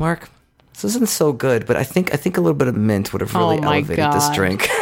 [0.00, 0.30] Mark,
[0.72, 3.20] this isn't so good, but I think I think a little bit of mint would
[3.20, 4.68] have really Oh my elevated this drink.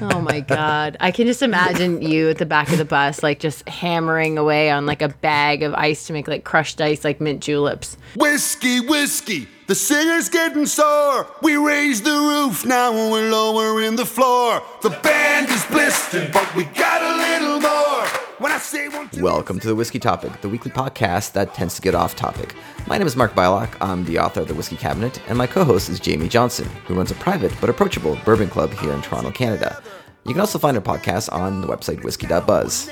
[0.00, 0.96] Oh my god.
[0.98, 4.68] I can just imagine you at the back of the bus like just hammering away
[4.68, 7.96] on like a bag of ice to make like crushed ice like mint juleps.
[8.16, 11.28] Whiskey, whiskey, the singer's getting sore.
[11.40, 14.60] We raise the roof, now we're lowering the floor.
[14.82, 18.27] The band is blistered, but we got a little more.
[18.38, 21.74] When I say one, two, Welcome to the Whiskey Topic, the weekly podcast that tends
[21.74, 22.54] to get off topic.
[22.86, 23.74] My name is Mark Bylok.
[23.80, 26.94] I'm the author of The Whiskey Cabinet, and my co host is Jamie Johnson, who
[26.94, 29.82] runs a private but approachable bourbon club here in Toronto, Canada.
[30.24, 32.88] You can also find our podcast on the website whiskey.buzz.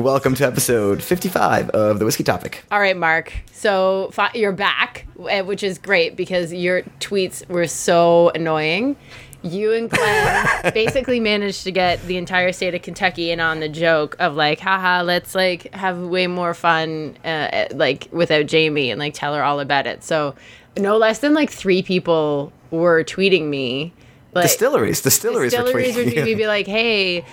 [0.00, 2.64] Welcome to episode 55 of The Whiskey Topic.
[2.70, 3.34] All right, Mark.
[3.52, 8.96] So fi- you're back, eh, which is great because your tweets were so annoying.
[9.42, 13.68] You and Glenn basically managed to get the entire state of Kentucky in on the
[13.68, 18.98] joke of like, haha, let's like have way more fun, uh, like without Jamie and
[18.98, 20.02] like tell her all about it.
[20.02, 20.34] So
[20.78, 23.92] no less than like three people were tweeting me.
[24.32, 26.36] Like, Distilleries, distilleries, distilleries would tweeting.
[26.36, 27.24] be like, "Hey,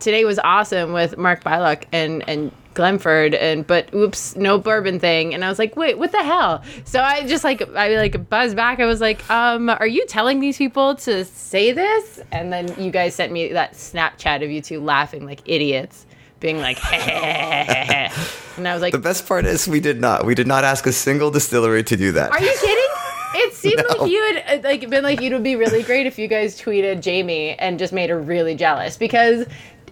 [0.00, 5.34] today was awesome with Mark Bylok and and Glenford, and but oops, no bourbon thing."
[5.34, 8.56] And I was like, "Wait, what the hell?" So I just like I like buzzed
[8.56, 8.80] back.
[8.80, 12.90] I was like, "Um, are you telling these people to say this?" And then you
[12.90, 16.06] guys sent me that Snapchat of you two laughing like idiots,
[16.40, 20.24] being like, and I was like, The best part is we did not.
[20.24, 22.30] We did not ask a single distillery to do that.
[22.30, 22.84] Are you kidding?
[23.34, 24.02] It seemed No.
[24.02, 26.60] like you had uh, like been like it would be really great if you guys
[26.60, 29.46] tweeted Jamie and just made her really jealous because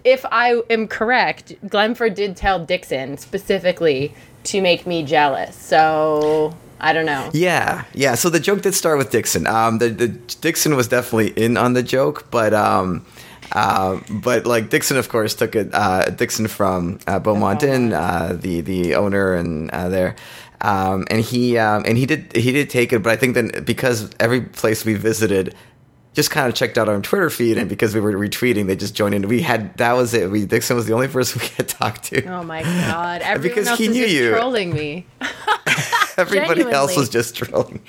[0.04, 5.56] if I am correct, Glenford did tell Dixon specifically to make me jealous.
[5.56, 7.30] So I don't know.
[7.32, 8.14] Yeah, yeah.
[8.14, 9.46] So the joke did start with Dixon.
[9.46, 13.04] Um, the, the Dixon was definitely in on the joke, but um,
[13.52, 15.70] uh, but like Dixon, of course, took it.
[15.72, 20.16] Uh, Dixon from uh, Beaumont Inn, uh, the the owner and uh, there.
[20.60, 23.50] Um, and he um, and he did he did take it, but I think then
[23.64, 25.54] because every place we visited
[26.14, 28.94] just kind of checked out our Twitter feed, and because we were retweeting, they just
[28.94, 29.28] joined in.
[29.28, 30.30] We had that was it.
[30.30, 32.24] We Dixon was the only person we had talked to.
[32.26, 33.20] Oh my god!
[33.24, 34.30] Everyone Because else he is knew just you.
[34.30, 35.06] trolling me.
[36.16, 37.80] Everybody else was just trolling.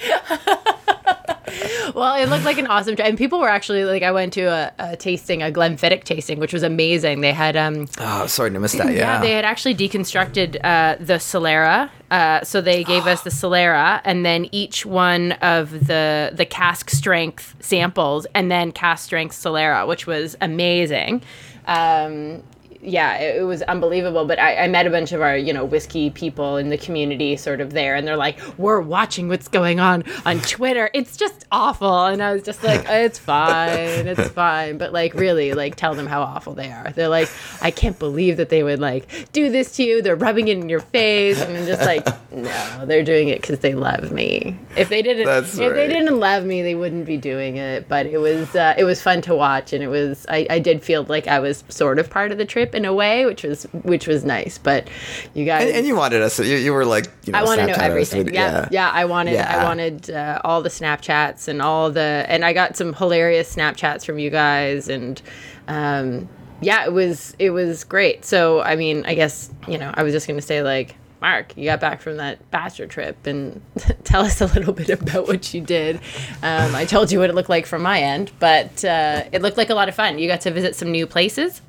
[1.97, 4.43] Well, it looked like an awesome trip, and people were actually like, I went to
[4.43, 7.21] a, a tasting, a Glenfiddich tasting, which was amazing.
[7.21, 8.93] They had um, Oh, sorry to miss that.
[8.93, 11.89] Yeah, Yeah, they had actually deconstructed uh, the Solera.
[12.11, 16.91] Uh, so they gave us the Solera, and then each one of the the cask
[16.91, 21.23] strength samples, and then cask strength Solera, which was amazing.
[21.65, 22.43] Um,
[22.81, 24.25] yeah, it, it was unbelievable.
[24.25, 27.35] But I, I met a bunch of our, you know, whiskey people in the community
[27.37, 30.89] sort of there, and they're like, "We're watching what's going on on Twitter.
[30.93, 35.53] It's just awful." And I was just like, "It's fine, it's fine." But like, really,
[35.53, 36.91] like, tell them how awful they are.
[36.91, 37.29] They're like,
[37.61, 40.01] "I can't believe that they would like do this to you.
[40.01, 43.59] They're rubbing it in your face," and I'm just like, "No, they're doing it because
[43.59, 44.57] they love me.
[44.75, 48.05] If they didn't, That's if they didn't love me, they wouldn't be doing it." But
[48.05, 51.03] it was, uh, it was fun to watch, and it was, I, I did feel
[51.03, 54.07] like I was sort of part of the trip in a way, which was, which
[54.07, 54.57] was nice.
[54.57, 54.87] But
[55.33, 56.39] you guys, And, and you wanted us.
[56.39, 58.25] You, you were like, you know, I want to know everything.
[58.25, 62.43] with- Yeah, yeah, I wanted, I wanted uh, all the Snapchats and all the, and
[62.45, 65.21] I got some hilarious Snapchats from you guys, and
[65.67, 66.29] um,
[66.61, 68.25] yeah, it was, it was great.
[68.25, 71.65] So, I mean, I guess you know, I was just gonna say like, Mark, you
[71.65, 73.59] got back from that bachelor trip, and
[74.03, 75.95] tell us a little bit about what you did.
[76.43, 79.57] Um, I told you what it looked like from my end, but uh, it looked
[79.57, 80.19] like a lot of fun.
[80.19, 81.61] You got to visit some new places.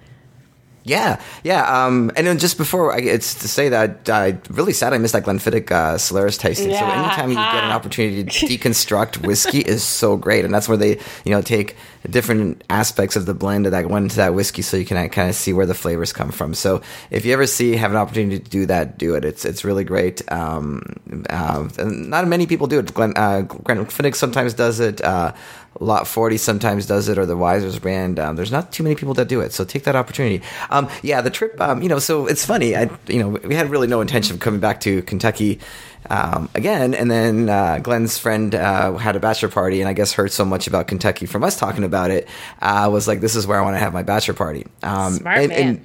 [0.88, 1.84] Yeah, yeah.
[1.84, 5.12] Um, and then just before, I, it's to say that I really sad I missed
[5.12, 6.70] that Glenfiddich uh, Solera tasting.
[6.70, 10.78] So anytime you get an opportunity to deconstruct whiskey is so great, and that's where
[10.78, 11.76] they, you know, take
[12.08, 15.34] different aspects of the blend that went into that whiskey, so you can kind of
[15.34, 16.54] see where the flavors come from.
[16.54, 19.24] So if you ever see have an opportunity to do that, do it.
[19.24, 20.30] It's it's really great.
[20.32, 20.96] Um,
[21.28, 22.94] uh, and not many people do it.
[22.94, 25.02] Glen, uh, Glenfiddich sometimes does it.
[25.02, 25.32] Uh,
[25.80, 28.18] Lot 40 sometimes does it, or the Wisers brand.
[28.18, 30.42] Um, there's not too many people that do it, so take that opportunity.
[30.70, 32.74] Um, yeah, the trip, um, you know, so it's funny.
[32.76, 35.60] I, you know, we had really no intention of coming back to Kentucky
[36.10, 40.12] um, again, and then uh, Glenn's friend uh, had a bachelor party, and I guess
[40.12, 42.28] heard so much about Kentucky from us talking about it.
[42.60, 44.66] Uh, was like, this is where I want to have my bachelor party.
[44.82, 45.60] Um, Smart and- man.
[45.60, 45.84] and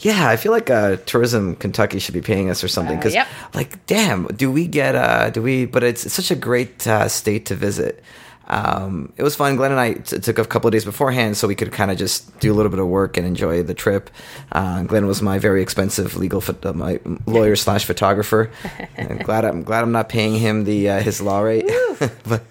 [0.00, 3.14] yeah, I feel like uh, tourism Kentucky should be paying us or something Uh, because,
[3.14, 3.26] yep.
[3.52, 5.66] like, damn, do we get uh, do we?
[5.66, 8.02] But it's, it's such a great uh, state to visit.
[8.48, 9.56] Um, it was fun.
[9.56, 11.98] Glenn and I t- took a couple of days beforehand so we could kind of
[11.98, 14.10] just do a little bit of work and enjoy the trip.
[14.52, 18.50] Uh, Glenn was my very expensive legal pho- uh, my lawyer slash photographer.
[18.96, 21.70] I'm glad I'm glad I'm not paying him the uh, his law rate.
[22.26, 22.42] but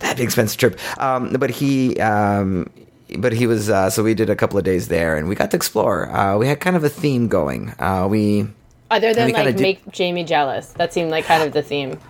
[0.00, 1.00] that expensive trip.
[1.00, 1.98] Um, but he.
[2.00, 2.70] Um,
[3.18, 5.52] but he was uh, so we did a couple of days there and we got
[5.52, 8.48] to explore uh, we had kind of a theme going uh, we
[8.90, 10.70] Other than like make Jamie jealous.
[10.72, 12.00] That seemed like kind of the theme.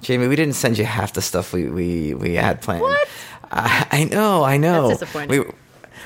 [0.00, 3.08] Jamie we didn't send you half the stuff we we, we had planned What?
[3.50, 5.30] Uh, i know i know That's disappointing.
[5.44, 5.52] we,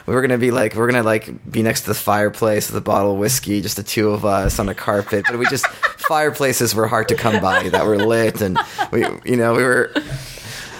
[0.06, 2.80] we were gonna be like we're gonna like be next to the fireplace with a
[2.84, 5.66] bottle of whiskey just the two of us on a carpet but we just
[6.08, 8.58] fireplaces were hard to come by that were lit and
[8.90, 9.92] we you know we were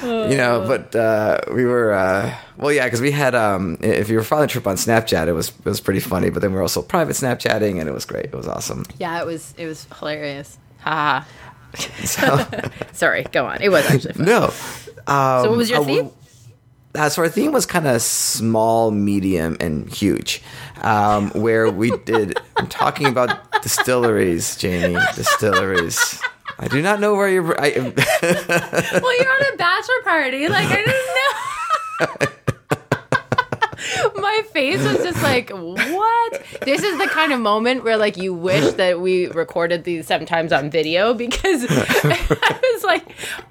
[0.02, 4.16] you know but uh we were uh well yeah because we had um if you
[4.16, 6.56] were following the trip on snapchat it was it was pretty funny but then we
[6.56, 9.66] were also private snapchatting and it was great it was awesome Yeah, it was it
[9.66, 10.58] was hilarious.
[10.80, 11.26] Ha ha.
[12.04, 12.44] so
[12.92, 13.60] Sorry, go on.
[13.62, 14.26] It was actually fun.
[14.26, 14.44] no
[15.06, 16.10] um, So what was your uh, theme?
[16.94, 20.42] Uh, so our theme was kind of small, medium, and huge,
[20.82, 22.38] um, where we did.
[22.56, 25.00] I'm talking about distilleries, Jamie.
[25.14, 26.20] Distilleries.
[26.58, 27.58] I do not know where you're.
[27.58, 27.70] I,
[28.22, 30.48] Well, you're on a bachelor party.
[30.48, 30.96] Like I didn't
[32.20, 32.52] know.
[34.14, 36.42] My face was just like, what?
[36.62, 40.52] This is the kind of moment where like you wish that we recorded these sometimes
[40.52, 43.08] on video because I was like,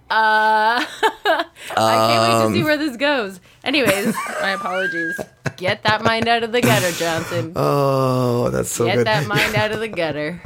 [0.09, 1.45] uh I
[1.75, 3.39] can't wait to see where this goes.
[3.63, 5.19] Anyways, my apologies.
[5.57, 7.53] Get that mind out of the gutter, Johnson.
[7.55, 8.89] oh, that's so good.
[8.89, 9.07] Get good.
[9.07, 10.41] that mind out of the gutter.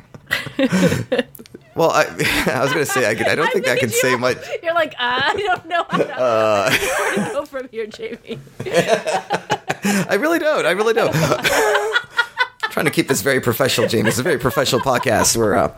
[1.76, 2.06] well, I,
[2.54, 4.38] I was going to say I, could, I don't think I can say much.
[4.64, 6.70] You're like, uh, I don't know how to, Uh.
[6.72, 8.40] where to go from here, Jamie.
[10.10, 10.66] I really don't.
[10.66, 11.14] I really don't.
[12.72, 14.10] trying to keep this very professional, Jamie.
[14.10, 15.38] It's a very professional podcast.
[15.38, 15.74] We're uh,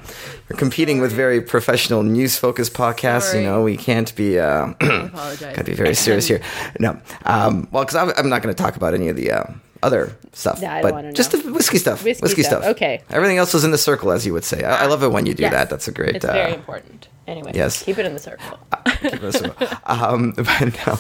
[0.50, 3.32] we're competing with very professional news focused podcasts.
[3.32, 3.44] Sorry.
[3.44, 4.40] You know, we can't be.
[4.40, 4.74] Uh.
[4.80, 6.42] Gotta be very serious here.
[6.80, 9.44] No, um, well, because I'm, I'm not going to talk about any of the uh,
[9.84, 11.40] other stuff, Yeah, but just know.
[11.42, 12.04] the whiskey stuff.
[12.04, 13.04] Whiskey stuff, okay.
[13.12, 14.64] Everything else was in the circle, as you would say.
[14.64, 15.54] I, I love it when you do Yes.
[15.54, 15.70] that.
[15.70, 16.16] That's a great.
[16.16, 17.10] It's uh, very important.
[17.28, 17.84] Anyway, yes.
[17.84, 18.58] keep it in the circle.
[19.02, 19.42] keep us-
[19.86, 20.96] um, but no.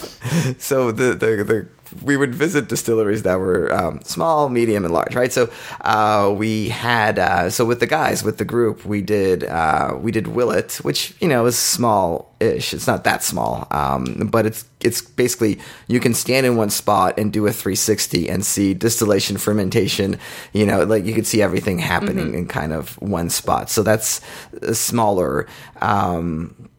[0.59, 1.67] So the, the the
[2.03, 5.31] we would visit distilleries that were um, small, medium, and large, right?
[5.31, 5.49] So
[5.81, 10.11] uh, we had uh, so with the guys with the group we did uh, we
[10.11, 12.73] did Willet, which you know is small-ish.
[12.73, 17.17] It's not that small, um, but it's it's basically you can stand in one spot
[17.17, 20.19] and do a 360 and see distillation, fermentation.
[20.53, 23.69] You know, like you could see everything happening in kind of one spot.
[23.69, 24.21] So that's
[24.61, 25.47] uh, smaller.
[25.81, 26.69] Um,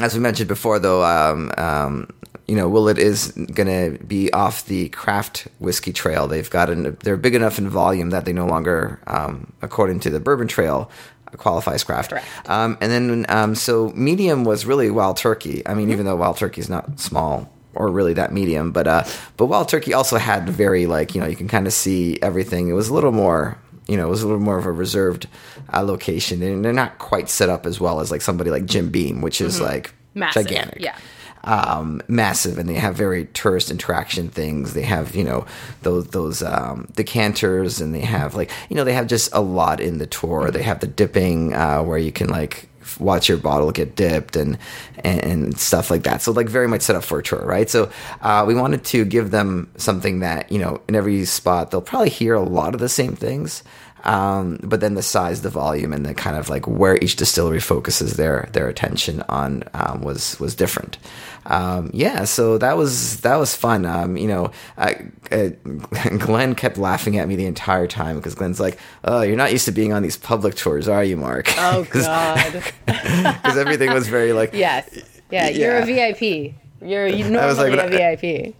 [0.00, 2.08] as we mentioned before, though, um, um,
[2.46, 6.28] you know, Willet is going to be off the craft whiskey trail.
[6.28, 10.10] They've got an, they're big enough in volume that they no longer, um, according to
[10.10, 10.90] the Bourbon Trail,
[11.36, 12.12] qualifies craft.
[12.46, 15.66] Um, and then, um, so medium was really Wild Turkey.
[15.66, 19.04] I mean, even though Wild Turkey is not small or really that medium, but uh,
[19.36, 22.68] but Wild Turkey also had very like you know you can kind of see everything.
[22.68, 23.58] It was a little more.
[23.88, 25.26] You know, it was a little more of a reserved
[25.72, 28.88] uh, location, and they're not quite set up as well as like somebody like Jim
[28.90, 30.20] Beam, which is like Mm-hmm.
[30.20, 30.96] Massive, gigantic yeah.
[31.44, 34.74] Um, massive, and they have very tourist interaction things.
[34.74, 35.46] They have you know
[35.82, 39.80] those those um, decanters, and they have like you know they have just a lot
[39.80, 40.50] in the tour.
[40.50, 42.68] They have the dipping uh, where you can like
[43.00, 44.58] watch your bottle get dipped and,
[45.02, 46.22] and and stuff like that.
[46.22, 47.68] So like very much set up for a tour, right?
[47.68, 47.90] So
[48.22, 52.10] uh, we wanted to give them something that you know in every spot they'll probably
[52.10, 53.62] hear a lot of the same things.
[54.02, 57.60] Um, but then the size, the volume, and the kind of like where each distillery
[57.60, 60.98] focuses their their attention on um, was was different.
[61.46, 63.86] Um, yeah, so that was that was fun.
[63.86, 65.48] Um, you know, I, uh,
[66.18, 69.64] Glenn kept laughing at me the entire time because Glenn's like, "Oh, you're not used
[69.66, 72.62] to being on these public tours, are you, Mark?" Oh God.
[72.86, 74.98] because everything was very like, yes.
[75.30, 76.54] Yeah, you're a VIP.
[76.82, 78.54] You're you normally was like, a I- VIP.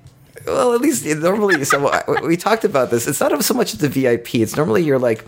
[0.46, 1.64] Well, at least normally.
[1.64, 3.06] So we talked about this.
[3.06, 4.36] It's not so much the VIP.
[4.36, 5.24] It's normally you're like,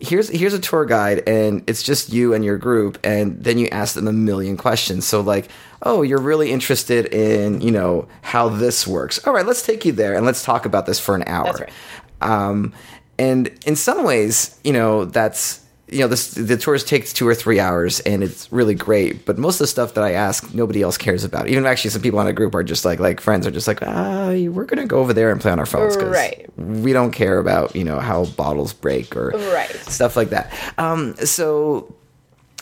[0.00, 3.68] here's here's a tour guide, and it's just you and your group, and then you
[3.68, 5.06] ask them a million questions.
[5.06, 5.48] So like,
[5.82, 9.24] oh, you're really interested in you know how this works.
[9.26, 11.44] All right, let's take you there and let's talk about this for an hour.
[11.44, 11.72] That's right.
[12.20, 12.72] Um,
[13.18, 17.34] and in some ways, you know, that's you know, this, the tours takes two or
[17.34, 19.24] three hours, and it's really great.
[19.26, 21.48] But most of the stuff that I ask, nobody else cares about.
[21.48, 23.80] Even actually, some people in a group are just like, like friends are just like,
[23.82, 26.48] ah, we're gonna go over there and play on our phones because Right.
[26.56, 29.70] we don't care about you know how bottles break or Right.
[29.86, 30.52] stuff like that.
[30.78, 31.94] Um, so.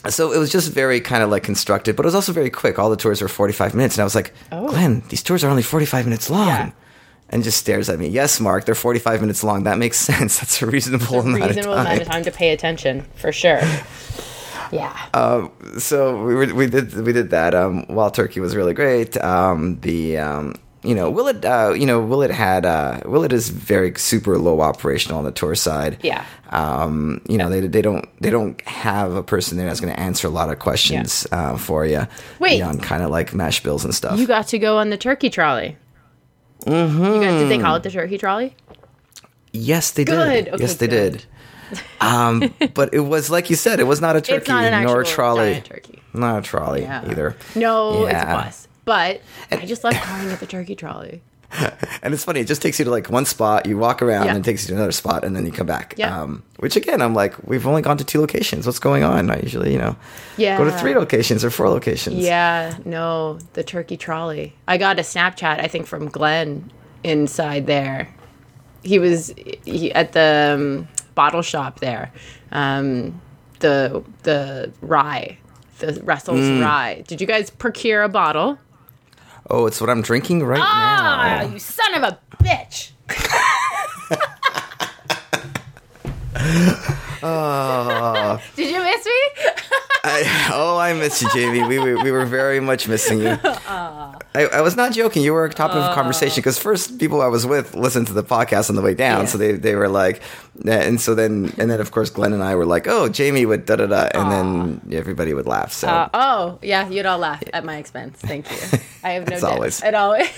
[0.08, 2.78] So it was just very kind of like constructed, but it was also very quick.
[2.78, 4.68] All the tours were 45 minutes, and I was like, Oh.
[4.68, 6.70] Glenn, these tours are only 45 minutes long Yeah.
[7.30, 8.08] And just stares at me.
[8.08, 9.64] Yes, Mark, they're 45 minutes long.
[9.64, 10.38] That makes sense.
[10.38, 11.87] That's a reasonable amount Reasonable of time.
[11.87, 13.61] amount of time to pay attention for sure.
[14.70, 14.94] Yeah.
[15.78, 17.54] So we were, we did we did that.
[17.54, 19.16] Um, Wild Turkey was really great.
[19.16, 23.94] Um, the um, you know, Willet, uh, you know, Willet had uh, Willet is very
[23.97, 25.97] super low operational on the tour side.
[26.02, 26.23] Yeah.
[26.50, 29.99] Um, you know, they they don't they don't have a person there that's going to
[29.99, 32.06] answer a lot of questions uh, for you.
[32.38, 32.58] Wait.
[32.58, 34.18] beyond kind of like mash bills and stuff.
[34.18, 35.78] You got to go on the turkey trolley.
[36.68, 37.04] Mm-hmm.
[37.04, 38.54] You got, did they call it the turkey trolley?
[39.52, 40.44] yes, they Good.
[40.44, 40.54] did.
[40.54, 41.12] Okay, yes, they good.
[41.12, 41.25] did.
[42.00, 45.04] Um, but it was like you said, it was not a turkey not nor a
[45.04, 45.60] trolley.
[45.62, 46.02] turkey.
[46.14, 47.04] Not a trolley Yeah.
[47.08, 47.37] either.
[47.54, 48.68] No, it's a bus.
[48.84, 49.20] But
[49.50, 51.20] I just love calling it the turkey trolley.
[52.02, 54.35] And it's funny, it just takes you to like one spot, you walk around, Yeah.
[54.35, 55.95] and it takes you to another spot, and then you come back.
[55.97, 56.21] Yeah.
[56.23, 58.67] Um, which again, I'm like, we've only gone to two locations.
[58.67, 59.31] What's going on?
[59.31, 59.97] I usually, you know,
[60.38, 62.17] go to three locations or four locations.
[62.17, 64.55] Yeah, no, the turkey trolley.
[64.69, 66.71] I got a Snapchat, I think, from Glenn
[67.02, 68.09] inside there.
[68.85, 72.12] He was he, at the um, bottle shop there.
[72.52, 73.21] Um,
[73.59, 75.38] the the rye,
[75.81, 76.62] the Russell's Mm.
[76.62, 77.05] rye.
[77.09, 78.59] Did you guys procure a bottle?
[79.50, 81.49] Oh, it's what I'm drinking right Ah, now.
[81.52, 82.90] you son of a bitch!
[88.57, 89.12] Did you miss me?
[90.05, 91.67] I, oh, I miss you, Jamie.
[91.67, 93.38] We, we, we were very much missing you.
[93.45, 95.23] I, I was not joking.
[95.23, 98.23] You were a topic of conversation because first people I was with listened to the
[98.23, 99.26] podcast on the way down, Yeah.
[99.26, 100.21] so they, they were like,
[100.67, 103.64] and so then and then of course Glenn and I were like, oh, Jamie would
[103.67, 105.73] da da da, and then everybody would laugh.
[105.73, 108.19] So Uh, oh, yeah, you'd all laugh at my expense.
[108.21, 108.78] Thank you.
[109.02, 109.52] I have no doubt.
[109.52, 109.81] always.
[109.83, 110.28] At always.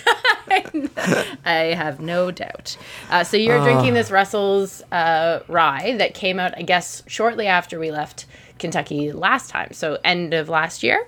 [1.44, 2.76] I have no doubt.
[3.10, 7.78] Uh, so you're drinking this Russell's uh, rye that came out, I guess, shortly after
[7.78, 8.26] we left
[8.60, 9.72] Kentucky last time.
[9.72, 11.06] So end of last year.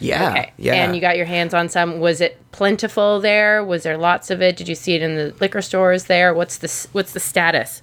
[0.00, 0.52] yeah, Okay.
[0.56, 0.74] yeah.
[0.74, 2.00] And you got your hands on some.
[2.00, 3.64] Was it plentiful there?
[3.64, 4.56] Was there lots of it?
[4.56, 6.32] Did you see it in the liquor stores there?
[6.32, 7.82] What's the What's the status?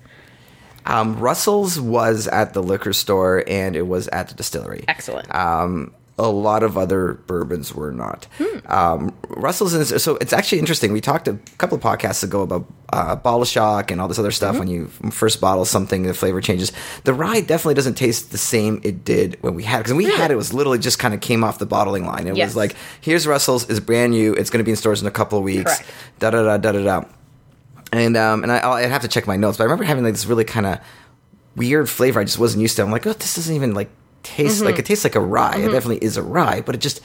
[0.87, 4.85] Um, Russell's was at the liquor store and it was at the distillery.
[4.87, 5.33] Excellent.
[5.33, 8.25] Um, a lot of other bourbons were not.
[8.67, 10.93] Um, Russell's is so it's actually interesting.
[10.93, 14.31] We talked a couple of podcasts ago about uh, bottle shock and all this other
[14.31, 14.57] stuff.
[14.57, 16.71] When you first bottle something, the flavor changes.
[17.03, 20.09] The rye definitely doesn't taste the same it did when we had because when we
[20.09, 22.27] had it, it was literally just kind of came off the bottling line.
[22.27, 22.49] It Yes.
[22.49, 24.33] was like here's Russell's is brand new.
[24.33, 25.81] It's going to be in stores in a couple of weeks.
[26.19, 27.03] Da da da da da da.
[27.91, 30.13] And um, and I, I'd have to check my notes, but I remember having like
[30.13, 30.79] this really kind of
[31.57, 32.83] weird flavor I just wasn't used to.
[32.83, 33.89] I'm like, oh, this doesn't even like
[34.25, 34.65] taste Mm-hmm.
[34.65, 35.55] like it tastes like a rye.
[35.57, 36.99] It definitely is a rye, but it just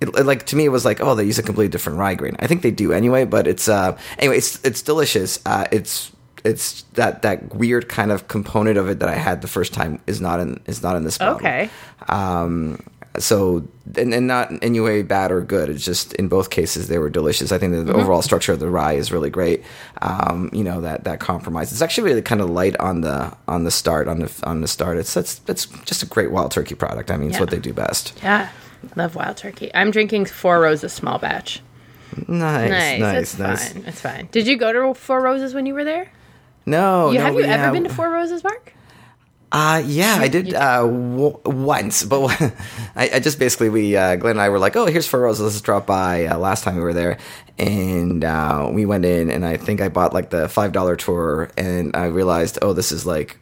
[0.00, 2.14] it, it, like to me it was like, oh, they use a completely different rye
[2.14, 2.36] grain.
[2.38, 5.40] I think they do anyway, but it's uh anyway, it's it's delicious.
[5.46, 6.12] Uh, it's
[6.44, 9.98] it's that that weird kind of component of it that I had the first time
[10.06, 11.36] is not in is not in this bottle.
[11.36, 11.70] Okay.
[12.08, 12.78] Um,
[13.22, 15.68] so and, and not in any way bad or good.
[15.68, 17.52] It's just in both cases they were delicious.
[17.52, 18.00] I think the Mm-hmm.
[18.00, 19.62] overall structure of the rye is really great.
[20.02, 21.72] Um, you know that that compromise.
[21.72, 24.68] It's actually really kind of light on the on the start on the on the
[24.68, 24.98] start.
[24.98, 27.10] It's it's it's just a great wild turkey product.
[27.10, 27.40] I mean, it's Yeah.
[27.40, 28.18] what they do best.
[28.22, 28.48] Yeah.
[28.94, 29.70] Love wild turkey.
[29.74, 31.60] I'm drinking Four Roses small batch.
[32.28, 33.00] Nice, Nice.
[33.00, 33.72] nice, it's nice.
[33.72, 33.84] fine.
[33.86, 34.28] It's fine.
[34.30, 36.10] Did you go to Four Roses when you were there?
[36.66, 38.72] No, You, no, have you ever been to Four Roses, Mark?
[39.52, 42.26] Uh, yeah, I did uh, w- once, but
[42.96, 45.44] I, I just basically we uh, Glenn and I were like, oh, here's Four Roses,
[45.44, 46.26] let's drop by.
[46.26, 47.16] Uh, last time we were there,
[47.58, 51.50] and uh, we went in, and I think I bought like the five dollar tour,
[51.56, 53.38] and I realized, oh, this is like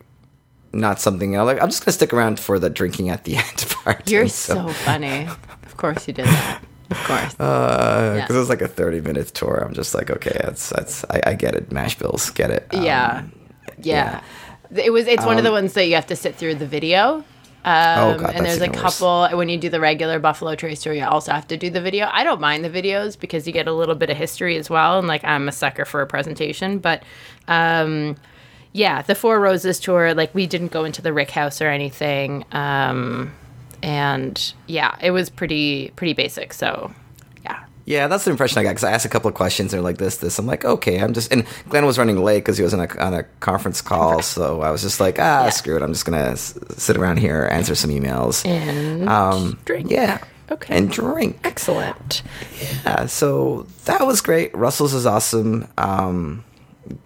[0.72, 1.36] not something.
[1.38, 4.08] I'm like, I'm just gonna stick around for the drinking at the end part.
[4.10, 5.26] You're And so funny.
[5.64, 6.62] Of course you did that.
[6.90, 7.32] Of course.
[7.34, 8.26] because Yeah.
[8.30, 9.56] it was like a thirty minute tour.
[9.66, 11.72] I'm just like, okay, that's that's I, I get it.
[11.72, 12.68] Mash bills, get it.
[12.72, 13.24] Um, yeah.
[13.78, 14.22] yeah.
[14.74, 15.06] It was.
[15.06, 17.24] It's one of the ones that you have to sit through the video.
[17.66, 18.98] Um, Oh, God, and there's a even worse.
[18.98, 21.80] couple when you do the regular Buffalo Trace tour, you also have to do the
[21.80, 22.10] video.
[22.12, 24.98] I don't mind the videos because you get a little bit of history as well,
[24.98, 26.78] and like I'm a sucker for a presentation.
[26.78, 27.02] But
[27.48, 28.16] um,
[28.72, 32.44] yeah, the Four Roses tour, like we didn't go into the Rick House or anything,
[32.52, 33.32] um,
[33.82, 36.52] and yeah, it was pretty pretty basic.
[36.52, 36.92] So
[37.86, 39.72] yeah, that's the impression I got because I asked a couple of questions.
[39.72, 40.38] They're like this, this.
[40.38, 41.32] I'm like, okay, I'm just.
[41.32, 44.62] And Glenn was running late because he was on a on a conference call, so
[44.62, 45.50] I was just like, ah, Yeah.
[45.50, 45.82] screw it.
[45.82, 49.90] I'm just gonna s- sit around here, answer some emails, and um, drink.
[49.90, 50.18] Yeah,
[50.50, 50.76] Okay.
[50.76, 51.40] and drink.
[51.44, 52.22] excellent.
[52.84, 54.54] Yeah, so that was great.
[54.56, 55.68] Russell's is awesome.
[55.76, 56.44] Um,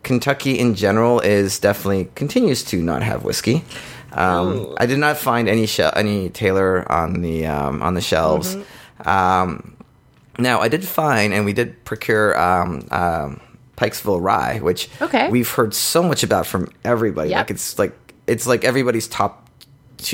[0.02, 3.64] Kentucky in general is definitely continues to not have whiskey.
[4.12, 8.56] Um, I did not find any shel any Taylor on the um, on the shelves.
[9.04, 9.75] Um,
[10.38, 13.40] now I did find, and we did procure um, um,
[13.76, 15.28] Pikesville Rye, which Okay.
[15.30, 17.30] we've heard so much about from everybody.
[17.30, 17.38] Yep.
[17.38, 19.45] Like it's like it's like everybody's top.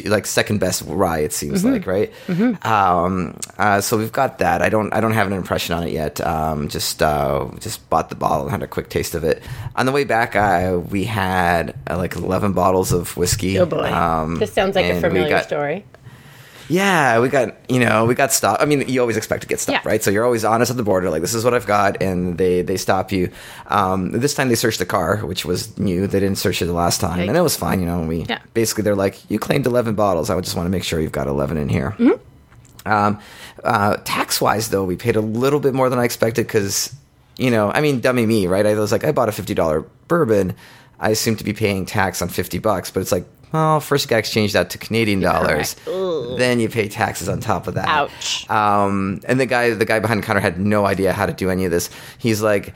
[0.07, 1.73] Like second best rye, it seems Mm-hmm.
[1.75, 2.11] like, right?
[2.65, 4.63] Um, uh, so we've got that.
[4.63, 6.23] I don't, I don't have an impression on it yet.
[6.23, 9.43] Um, just, uh, just bought the bottle and had a quick taste of it.
[9.77, 13.59] On the way back, uh, we had uh, like eleven bottles of whiskey.
[13.59, 15.85] Oh boy, Um, this sounds like a familiar got- story.
[16.69, 18.63] Yeah, we got you know we got stopped.
[18.63, 19.91] I mean, you always expect to get stopped, Yeah.
[19.91, 20.03] right?
[20.03, 22.63] So you're always honest at the border, like this is what I've got, and they
[22.63, 23.31] they stop you.
[23.67, 26.07] Um, this time they searched the car, which was new.
[26.07, 27.81] They didn't search it the last time, and it was fine.
[27.81, 28.39] You know, we Yeah.
[28.55, 30.31] basically they're like, you claimed 11 bottles.
[30.31, 31.95] I would just want to make sure you've got 11 in here.
[31.99, 32.91] Mm-hmm.
[32.91, 33.19] Um,
[33.63, 36.95] uh, tax wise, though, we paid a little bit more than I expected because,
[37.39, 38.67] you know, I mean, dummy me, right?
[38.67, 40.55] I was like, I bought a $50 bourbon.
[41.01, 44.09] I assumed to be paying tax on 50 bucks, but it's like, well, first you
[44.11, 45.75] got to exchange that to Canadian dollars.
[45.87, 47.87] Then you pay taxes on top of that.
[47.89, 48.51] Ouch.
[48.51, 51.49] Um, and the guy, the guy behind the counter had no idea how to do
[51.51, 51.89] any of this.
[52.19, 52.75] He's like,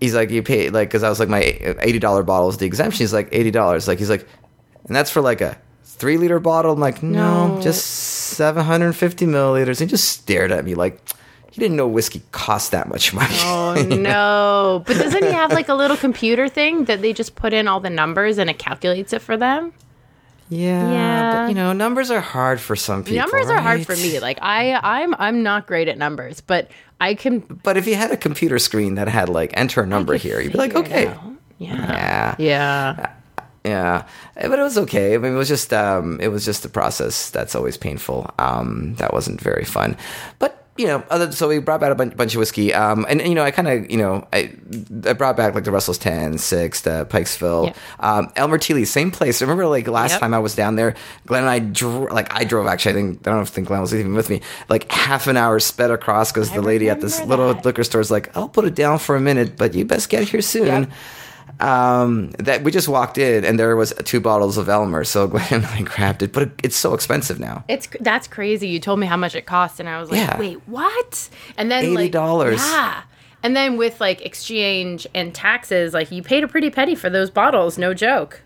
[0.00, 1.40] he's like, you pay like, because I was like, my
[1.80, 2.98] eighty dollar bottle is the exemption.
[3.04, 3.86] He's like eighty dollars.
[3.86, 4.26] Like he's like,
[4.86, 6.72] and that's for like a three liter bottle.
[6.72, 7.62] I'm like, no, No.
[7.62, 9.80] just seven hundred and fifty milliliters.
[9.80, 11.00] And he just stared at me like
[11.52, 13.34] he didn't know whiskey cost that much money.
[13.40, 14.82] Oh no!
[14.86, 17.78] But doesn't he have like a little computer thing that they just put in all
[17.80, 19.72] the numbers and it calculates it for them?
[20.50, 21.32] Yeah, Yeah.
[21.44, 23.18] but you know, numbers are hard for some people.
[23.18, 24.20] numbers are hard for me.
[24.20, 27.38] Like I, I'm, I'm not great at numbers, but I can.
[27.40, 30.52] But if you had a computer screen that had like enter a number here, you'd
[30.52, 31.14] be like, okay.
[31.58, 32.34] Yeah.
[32.36, 33.12] yeah, Yeah.
[33.62, 35.14] Yeah, Eh, but it was okay.
[35.14, 38.32] I mean, it was just um, it was just the process that's always painful.
[38.38, 39.98] Um, that wasn't very fun,
[40.38, 42.72] but you know, other so we brought back a bunch, bunch of whiskey.
[42.72, 44.50] Um, and, you know, I kind of you know I
[45.06, 48.74] I brought back like the Russell's 10, 6, the Pikesville, um, Elmer T.
[48.74, 49.40] Lee, same place.
[49.42, 50.20] Remember like last Yep.
[50.20, 50.94] time I was down there,
[51.26, 52.92] Glenn and I dro- like I drove actually.
[52.92, 54.40] I think I don't think Glenn was even with me.
[54.68, 58.00] Like half an hour sped across because the lady at this remember little liquor store
[58.00, 60.66] is like, I'll put it down for a minute, but you best get here soon
[60.66, 60.90] Yep.
[61.58, 65.04] Um, that we just walked in and there was two bottles of Elmer.
[65.04, 67.64] So Glenn and I grabbed it, but it, it's so expensive now.
[67.68, 68.68] It's that's crazy.
[68.68, 70.38] You told me how much it cost, and I was like, Yeah.
[70.38, 72.56] "Wait, what?" And then like, $80.
[72.56, 73.02] Yeah.
[73.42, 77.30] And then with like exchange and taxes, like you paid a pretty penny for those
[77.30, 77.78] bottles.
[77.78, 78.42] No joke.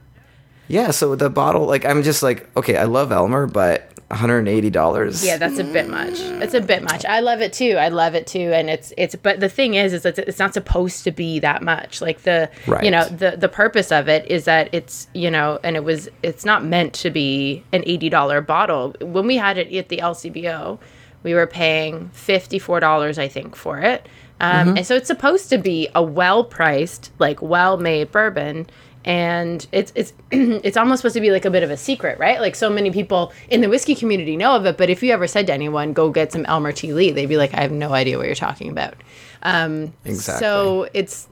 [0.66, 5.24] Yeah, so the bottle, like, I'm just like, okay, I love Elmer, but $180.
[5.24, 6.18] Yeah, that's a bit much.
[6.20, 7.04] It's a bit much.
[7.04, 7.76] I love it too.
[7.78, 9.14] I love it too, and it's it's.
[9.14, 12.00] But the thing is, is that it's not supposed to be that much.
[12.00, 12.84] Like the Right.
[12.84, 16.08] you know the the purpose of it is that it's you know, and it was
[16.22, 18.94] it's not meant to be an eighty dollar bottle.
[19.00, 20.78] When we had it at the LCBO,
[21.22, 24.06] we were paying fifty four dollars, I think, for it.
[24.40, 28.66] Um, And so it's supposed to be a well priced, like well made bourbon.
[29.04, 32.40] And it's it's it's almost supposed to be like a bit of a secret, right?
[32.40, 35.26] Like so many people in the whiskey community know of it, but if you ever
[35.26, 36.92] said to anyone, "Go get some Elmer T.
[36.92, 38.94] Lee," they'd be like, "I have no idea what you're talking about."
[39.42, 40.40] Um, Exactly.
[40.40, 41.28] So it's,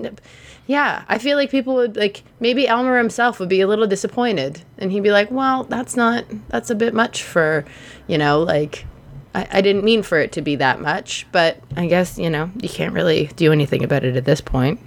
[0.67, 4.61] yeah, I feel like people would like maybe Elmer himself would be a little disappointed,
[4.77, 7.65] and he'd be like, "Well, that's not that's a bit much for,
[8.07, 8.87] you know, like."
[9.35, 12.51] I, I didn't mean for it to be that much, but I guess you know
[12.61, 14.79] you can't really do anything about it at this point.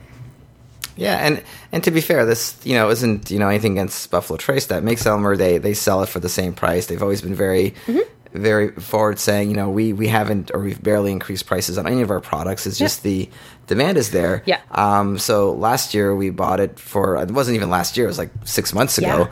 [0.96, 4.38] Yeah, and and to be fair, this you know isn't you know anything against Buffalo
[4.38, 5.36] Trace that makes Elmer.
[5.36, 6.86] They they sell it for the same price.
[6.88, 8.42] They've always been very Mm-hmm.
[8.42, 12.02] very forward saying you know we we haven't or we've barely increased prices on any
[12.02, 12.66] of our products.
[12.68, 13.30] It's just the
[13.68, 14.44] demand is there.
[14.46, 14.60] Yeah.
[14.72, 15.18] Um.
[15.18, 18.06] So last year we bought it for it wasn't even last year.
[18.06, 19.28] It was like six months ago.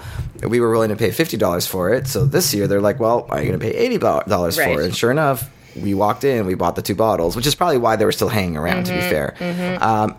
[0.47, 2.08] We were willing to pay fifty dollars for it.
[2.08, 4.73] So this year they're like, well, are you going to pay eighty dollars Right.
[4.76, 4.86] for it?
[4.86, 5.49] And sure enough.
[5.76, 8.30] We walked in, we bought the two bottles, which is probably why they were still
[8.30, 8.86] hanging around.
[8.86, 8.95] Mm-hmm.
[8.95, 10.15] To be fair, um,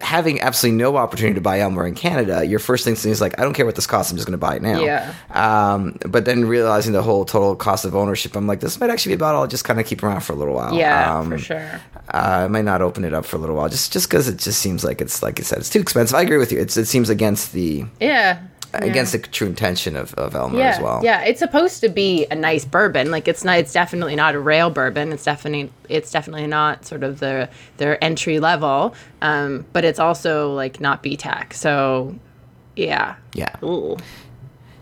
[0.00, 3.42] having absolutely no opportunity to buy Elmer in Canada, your first instinct is like, I
[3.42, 4.80] don't care what this costs, I'm just going to buy it now.
[4.80, 5.12] Yeah.
[5.30, 9.10] Um, but then realizing the whole total cost of ownership, I'm like, this might actually
[9.10, 10.72] be a bottle I'll just kind of keep around for a little while.
[10.74, 11.80] Yeah, Um, for sure.
[12.14, 14.38] uh, I might not open it up for a little while, just just because it
[14.38, 16.14] just seems like it's like I said, it's too expensive.
[16.16, 16.60] I agree with you.
[16.60, 18.38] It's it seems against the Yeah.
[18.74, 21.00] Against the true intention of, of Elmer yeah, as well.
[21.02, 23.10] Yeah, it's supposed to be a nice bourbon.
[23.10, 23.58] Like it's not.
[23.58, 25.12] It's definitely not a rail bourbon.
[25.12, 25.72] It's definitely.
[25.88, 28.94] It's definitely not sort of the their entry level.
[29.22, 31.52] Um, but it's also like not BTAC.
[31.52, 32.14] So,
[32.76, 33.16] yeah.
[33.34, 33.56] Yeah.
[33.62, 33.96] Ooh.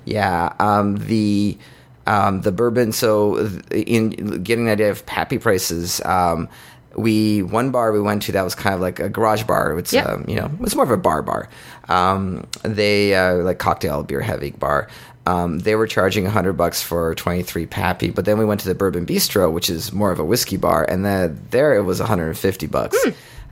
[0.07, 1.59] Yeah, um, the
[2.07, 2.93] um, the bourbon.
[2.93, 3.39] So
[3.71, 6.49] in getting an idea of pappy prices, um,
[6.97, 9.79] we one bar we went to that was kind of like a garage bar.
[9.79, 10.07] It's Yep.
[10.07, 11.49] um, you know it's more of a bar bar.
[11.89, 14.89] Um, they uh, like cocktail beer heavy bar.
[15.27, 18.69] Um, they were charging hundred bucks for twenty three pappy, but then we went to
[18.69, 21.99] the Bourbon Bistro, which is more of a whiskey bar, and then there it was
[21.99, 22.97] one hundred and fifty bucks.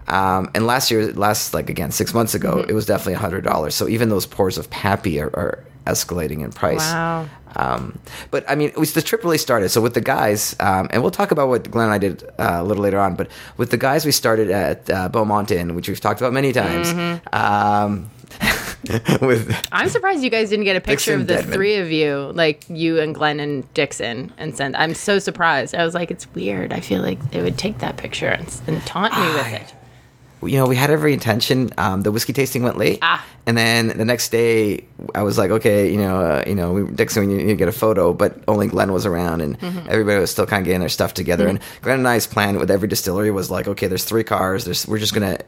[0.07, 3.74] Um, and last year, last like again six months ago, it was definitely hundred dollars.
[3.74, 6.80] So even those pours of Pappy are, are escalating in price.
[6.80, 7.28] Wow.
[7.56, 7.98] Um,
[8.30, 9.68] but I mean, it was the trip really started.
[9.68, 12.58] So with the guys, um, and we'll talk about what Glenn and I did uh,
[12.60, 13.14] a little later on.
[13.14, 16.52] But with the guys, we started at uh, Beaumont Inn, which we've talked about many
[16.52, 17.20] times.
[17.32, 18.10] Um,
[19.20, 21.54] with I'm surprised you guys didn't get a picture Dixon of the Deadman.
[21.54, 24.76] three of you, like you and Glenn and Dixon, and send.
[24.76, 25.74] I'm so surprised.
[25.74, 26.72] I was like, it's weird.
[26.72, 29.74] I feel like they would take that picture and, and taunt me with it.
[30.46, 31.70] You know, we had every intention.
[31.78, 33.24] Um, the whiskey tasting went late, Ah.
[33.46, 36.90] and then the next day, I was like, okay, you know, uh, you know, we,
[36.90, 39.87] Dixon, we need to get a photo, but only Glenn was around, and Mm-hmm.
[39.88, 41.46] everybody was still kind of getting their stuff together.
[41.48, 44.64] And Glenn and I's plan with every distillery was like, okay, there's three cars.
[44.64, 45.38] There's, we're just gonna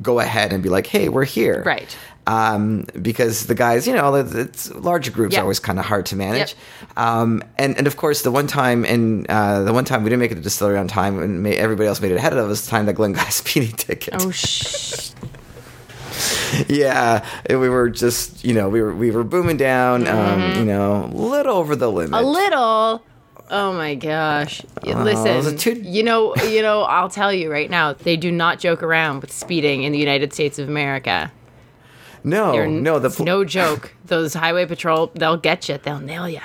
[0.00, 1.96] go ahead and be like, hey, we're here, Right.
[2.28, 6.04] Um, because the guys, you know, it's, it's larger groups are always kind of hard
[6.06, 6.54] to manage.
[6.98, 10.20] Um, and and of course, the one time and uh, the one time we didn't
[10.20, 12.66] make it to distillery on time, and ma- everybody else made it ahead of us.
[12.66, 14.14] The time that Glenn got a speeding ticket.
[14.22, 15.10] Oh shh.
[16.68, 21.04] Yeah, we were just, you know, we were we were booming down, um, you know,
[21.04, 22.12] a little over the limit.
[22.12, 22.24] Mm-hmm.
[22.24, 23.02] A little.
[23.50, 24.62] Oh my gosh.
[24.82, 28.58] It Listen, too- you know, you know, I'll tell you right now, they do not
[28.58, 31.30] joke around with speeding in the United States of America.
[32.24, 33.94] No, Oh, no, the no joke.
[34.06, 35.78] Those highway patrol, they'll get you.
[35.78, 36.40] They'll nail you.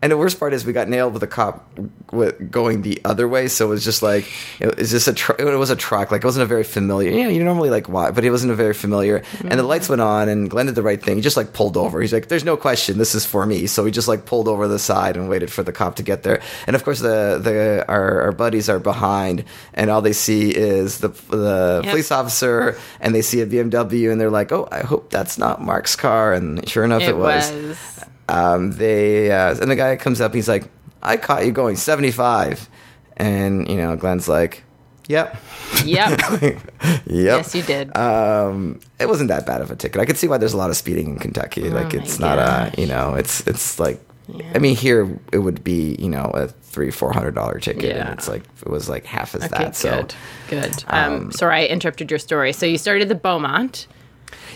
[0.00, 1.68] And the worst part is we got nailed with a cop
[2.12, 3.48] with going the other way.
[3.48, 4.26] So it was just like
[4.60, 6.10] it was a tr- it was a truck.
[6.12, 7.10] Like it wasn't a very familiar.
[7.10, 9.22] You know, you normally like why, but it wasn't a very familiar.
[9.40, 11.16] And the lights went on, and Glenn did the right thing.
[11.16, 12.00] He just like pulled over.
[12.00, 14.68] He's like, "There's no question, this is for me." So he just like pulled over
[14.68, 16.40] the side and waited for the cop to get there.
[16.66, 20.98] And of course, the the our, our buddies are behind, and all they see is
[20.98, 21.90] the the Yep.
[21.90, 25.60] police officer, and they see a BMW, and they're like, "Oh, I hope that's not
[25.60, 27.97] Mark's car." And sure enough, it, It was was.
[28.28, 30.34] Um, they uh, and the guy comes up.
[30.34, 30.64] He's like,
[31.02, 32.68] "I caught you going 75,"
[33.16, 34.64] and you know, Glenn's like,
[35.08, 35.36] "Yep,
[35.84, 36.20] Yep.
[36.42, 36.60] yep."
[37.06, 37.96] yes, you did.
[37.96, 40.00] Um, it wasn't that bad of a ticket.
[40.00, 41.68] I could see why there's a lot of speeding in Kentucky.
[41.70, 44.52] like, Oh my it's not a, you know, it's it's like, Yeah.
[44.54, 48.10] I mean, here it would be, you know, a three four hundred dollar ticket, Yeah.
[48.10, 49.76] and it's like it was like half as okay, that.
[49.76, 50.14] So good.
[50.48, 50.84] Good.
[50.88, 52.52] Um, sorry, I interrupted your story.
[52.52, 53.86] So you started the Beaumont.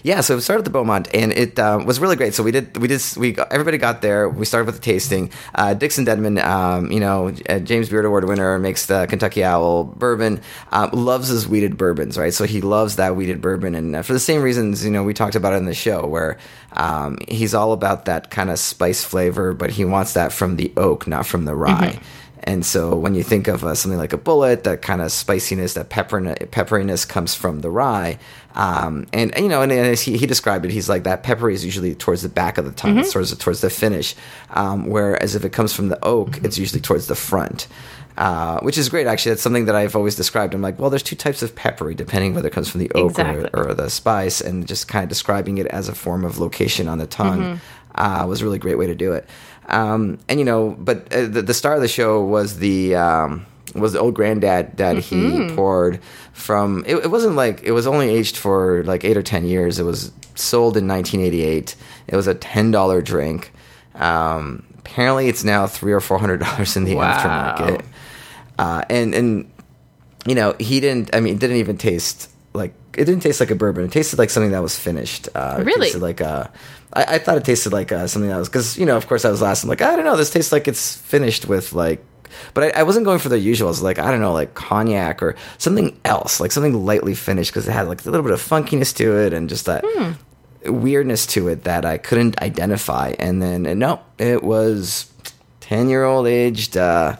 [0.02, 2.34] Yeah, so we started at the Beaumont, and it um, was really great.
[2.34, 4.28] So we did, we did, we got, everybody got there.
[4.28, 5.30] We started with the tasting.
[5.54, 9.84] Uh, Dixon Dedman, um, you know, uh, James Beard Award winner, makes the Kentucky Owl
[9.84, 10.40] bourbon.
[10.72, 12.34] Um, loves his wheated bourbons, right?
[12.34, 15.14] So he loves that wheated bourbon, and uh, for the same reasons, you know, we
[15.14, 16.36] talked about it in the show, where
[16.72, 20.72] um, he's all about that kind of spice flavor, but he wants that from the
[20.76, 22.00] oak, not from the rye.
[22.44, 25.74] And so when you think of uh, something like a Bulleit, that kind of spiciness,
[25.74, 28.18] that pepperin- pepperiness comes from the rye.
[28.54, 31.94] Um, and you know, and, he, he described it, he's like that peppery is usually
[31.94, 34.14] towards the back of the tongue, it's towards towards the finish.
[34.50, 37.68] Um, whereas if it comes from the oak, it's usually towards the front.
[38.18, 39.30] Uh, which is great, actually.
[39.30, 40.52] That's something that I've always described.
[40.52, 43.12] I'm like, well, there's two types of peppery, depending whether it comes from the oak
[43.12, 43.48] Exactly.
[43.54, 46.88] or, or the spice, and just kind of describing it as a form of location
[46.88, 47.58] on the tongue
[47.94, 49.26] uh, was a really great way to do it.
[49.68, 53.46] Um, and you know, but uh, the, the star of the show was the um,
[53.74, 56.00] was the old granddad that he poured
[56.32, 56.84] from.
[56.86, 59.78] It, it wasn't like it was only aged for like eight or ten years.
[59.78, 61.76] It was sold in 1988.
[62.08, 63.52] It was a ten dollar drink.
[63.94, 67.12] Um, apparently, it's now three or four hundred dollars in the Wow.
[67.56, 67.84] aftermarket.
[68.58, 69.50] Uh, and and
[70.26, 71.14] you know, he didn't.
[71.14, 73.84] I mean, it didn't even taste like it didn't taste like a bourbon.
[73.84, 75.28] It tasted like something that was finished.
[75.34, 75.92] Uh, Really?
[75.92, 76.50] like a.
[76.94, 79.30] I, I thought it tasted like uh, something was because you know, of course, I
[79.30, 79.62] was last.
[79.62, 80.16] I'm like, I don't know.
[80.16, 82.04] This tastes like it's finished with like.
[82.54, 85.36] But I, I wasn't going for the usuals, like I don't know, like cognac or
[85.58, 88.94] something else, like something lightly finished because it had like a little bit of funkiness
[88.96, 89.84] to it and just that
[90.64, 93.14] weirdness to it that I couldn't identify.
[93.18, 95.12] And then and no, it was
[95.60, 97.16] ten year old aged uh,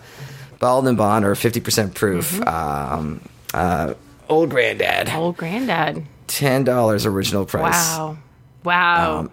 [0.59, 2.41] bottled and bond or fifty percent proof.
[2.47, 3.21] Um,
[3.53, 3.93] uh,
[4.31, 6.05] old granddad, Old granddad.
[6.27, 7.75] ten dollars original price.
[7.75, 8.19] Wow.
[8.65, 9.19] Wow.
[9.19, 9.31] Um,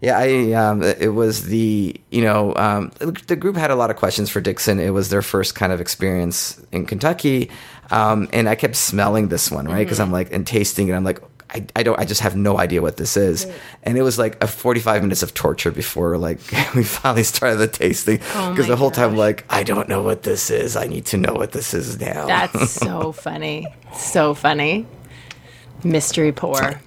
[0.00, 2.90] Yeah, I um, it was the you know um,
[3.26, 4.80] the group had a lot of questions for Dixon.
[4.80, 7.50] It was their first kind of experience in Kentucky,
[7.90, 10.94] um, and I kept smelling this one right because I'm like and tasting it.
[10.94, 11.20] I'm like
[11.52, 13.46] I, I don't I just have no idea what this is,
[13.82, 16.38] and it was like a 45 minutes of torture before like
[16.74, 19.18] we finally started the tasting Oh because my the whole time gosh.
[19.18, 20.76] like I don't know what this is.
[20.76, 22.26] I need to know what this is now.
[22.26, 23.66] That's so funny.
[23.94, 24.86] So funny.
[25.84, 26.80] Mystery pour.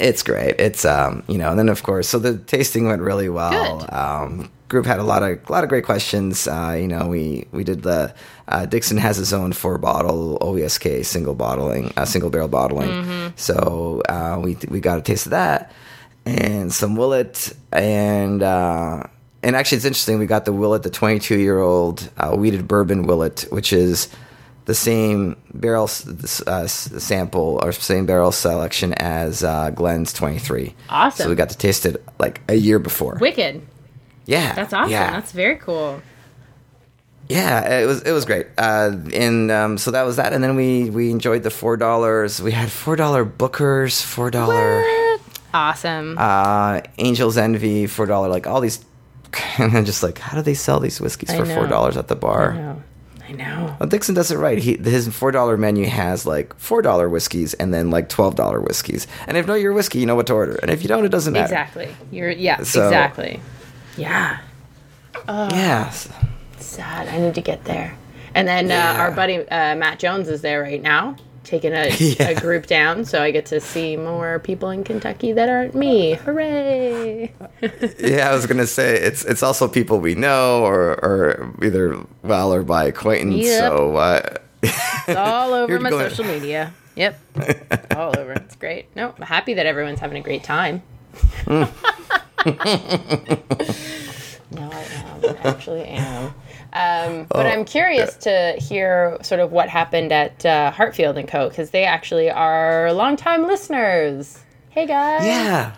[0.00, 0.58] It's great.
[0.58, 3.86] It's um, you know, and then of course, so the tasting went really well.
[3.94, 6.48] Um, group had a lot of a lot of great questions.
[6.48, 8.14] Uh, you know, we we did the
[8.48, 12.88] uh, Dixon has his own four bottle OESK single bottling, uh, single barrel bottling.
[12.88, 13.28] Mm-hmm.
[13.36, 15.72] So uh, we we got a taste of that
[16.24, 18.42] and some Willet and.
[18.42, 19.04] Uh,
[19.42, 20.18] and actually, it's interesting.
[20.18, 24.08] We got the Willet, the 22 year old uh, wheated bourbon Willet, which is
[24.70, 25.90] the same barrel
[26.46, 30.76] uh, sample or same barrel selection as uh, Glenn's 23.
[30.88, 31.24] Awesome.
[31.24, 33.18] So we got to taste it like a year before.
[33.20, 33.66] Wicked.
[34.26, 34.92] yeah, That's awesome.
[34.92, 36.00] Yeah, That's very cool.
[37.28, 38.46] yeah, it was it was great.
[38.56, 40.32] Uh, and um, so that was that.
[40.32, 42.40] And then we we enjoyed the four dollars.
[42.40, 44.84] We had four dollar Bookers, four dollar
[45.52, 46.14] Awesome.
[46.16, 48.84] uh, Angel's Envy, four dollar like all these.
[49.58, 52.16] And then just like, how do they sell these whiskeys for four dollars at the
[52.16, 52.78] bar?
[53.30, 53.76] I know.
[53.78, 54.58] Well, Dixon does it right.
[54.58, 58.60] He his four dollar menu has like four dollar whiskeys and then like twelve dollar
[58.60, 59.06] whiskeys.
[59.28, 60.58] And if you know your whiskey, you know what to order.
[60.62, 61.44] And if you don't, it doesn't matter.
[61.44, 61.94] Exactly.
[62.10, 63.40] You're yeah, So- exactly.
[63.96, 64.38] Yeah.
[65.28, 65.90] Yeah.
[66.58, 67.08] Sad.
[67.08, 67.96] I need to get there.
[68.34, 68.92] And then Yeah.
[68.92, 71.16] uh, our buddy uh, Matt Jones is there right now,
[71.50, 72.28] taking a, Yeah.
[72.30, 73.04] a group down.
[73.04, 76.14] So I get to see more people in Kentucky that aren't me.
[76.14, 77.32] Hooray!
[77.98, 82.54] Yeah, I was gonna say it's it's also people we know or or either well
[82.54, 83.44] or by acquaintance.
[83.44, 83.60] Yep.
[83.70, 86.72] So uh, It's all over my going- social media.
[86.96, 87.18] Yep.
[87.96, 88.32] all over.
[88.32, 88.94] It's great.
[88.96, 90.82] No, I'm happy that everyone's having a great time.
[91.46, 91.70] Mm.
[94.52, 95.24] no, I am.
[95.24, 96.34] I actually am.
[96.72, 101.26] Um, but Oh, I'm curious to hear sort of what happened at uh, Hartfield and
[101.28, 101.48] Co.
[101.48, 104.38] because they actually are longtime listeners.
[104.70, 105.24] Hey guys.
[105.26, 105.74] yeah.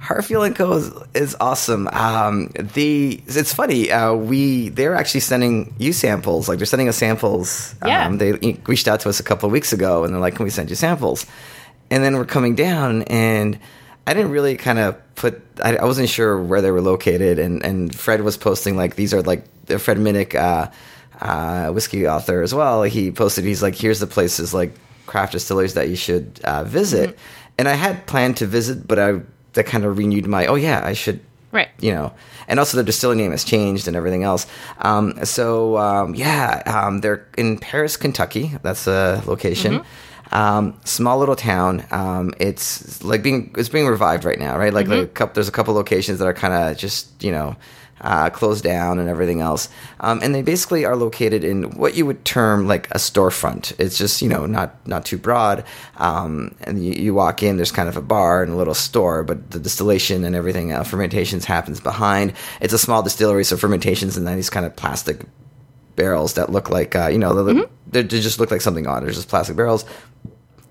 [0.00, 1.88] Hartfield and Co is, is awesome.
[1.88, 3.90] Um, the it's funny.
[3.90, 6.48] Uh, we they're actually sending you samples.
[6.48, 7.74] Like they're sending us samples.
[7.84, 8.06] Yeah.
[8.06, 8.32] Um, they
[8.66, 10.68] reached out to us a couple of weeks ago, and they're like, "Can we send
[10.70, 11.24] you samples?"
[11.90, 13.58] And then we're coming down, and
[14.06, 15.42] I didn't really kind of put.
[15.62, 19.12] I, I wasn't sure where they were located, and and Fred was posting like these
[19.12, 20.70] are like Fred Minnick, uh,
[21.20, 22.82] uh, whiskey author as well.
[22.84, 23.44] He posted.
[23.44, 24.72] He's like, "Here's the places like
[25.06, 27.20] craft distilleries that you should uh, visit." Mm-hmm.
[27.58, 29.20] And I had planned to visit, but I
[29.54, 30.46] that kind of renewed my.
[30.46, 31.20] Oh yeah, I should
[31.52, 31.70] Right.
[31.80, 32.12] you know,
[32.48, 34.46] and also the distillery name has changed and everything else.
[34.78, 38.52] Um, so um, yeah, um, they're in Paris, Kentucky.
[38.62, 39.82] That's a location.
[40.32, 41.84] Um, small little town.
[41.90, 44.72] Um, it's like being it's being revived right now, right?
[44.72, 47.56] Like the coup there's a couple locations that are kind of just you know
[48.00, 49.68] uh, closed down and everything else.
[50.00, 53.78] Um, and they basically are located in what you would term like a storefront.
[53.78, 55.64] It's just you know not not too broad.
[55.96, 59.22] Um, and you, you walk in, there's kind of a bar and a little store,
[59.22, 62.34] but the distillation and everything uh, fermentations happens behind.
[62.60, 65.22] It's a small distillery, so fermentations and then these kind of plastic
[65.96, 69.02] barrels that look like uh, you know they, they just look like something odd.
[69.02, 69.84] There's just plastic barrels.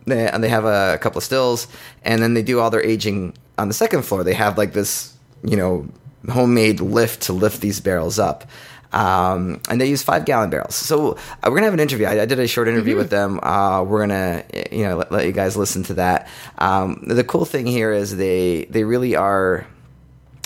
[0.05, 1.67] They, and they have a, a couple of stills,
[2.03, 4.23] and then they do all their aging on the second floor.
[4.23, 5.87] They have like this, you know,
[6.29, 8.45] homemade lift to lift these barrels up.
[8.93, 10.75] Um, and they use five gallon barrels.
[10.75, 12.05] So uh, we're gonna have an interview.
[12.05, 13.39] I, I did a short interview with them.
[13.43, 16.29] Uh, we're gonna, you know, let, let you guys listen to that.
[16.59, 19.67] Um, the cool thing here is they they really are.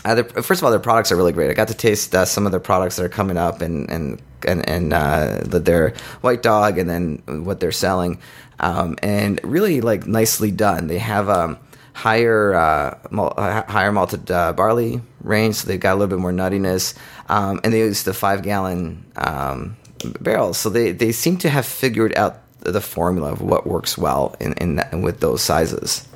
[0.05, 1.49] Uh, their- first of all, their products are really great.
[1.49, 4.21] I got to taste uh, some of their products that are coming up, and and
[4.47, 8.19] and and uh, their White Dog, and then what they're selling,
[8.59, 10.88] um, and really like nicely done.
[10.88, 11.57] They have um,
[11.93, 16.21] higher uh, mal- uh, higher malted uh, barley range, so they've got a little bit
[16.21, 16.95] more nuttiness,
[17.27, 19.75] um, and they use the five gallon um,
[20.21, 20.57] barrels.
[20.57, 24.53] So they they seem to have figured out the formula of what works well in
[24.53, 26.07] in that, with those sizes.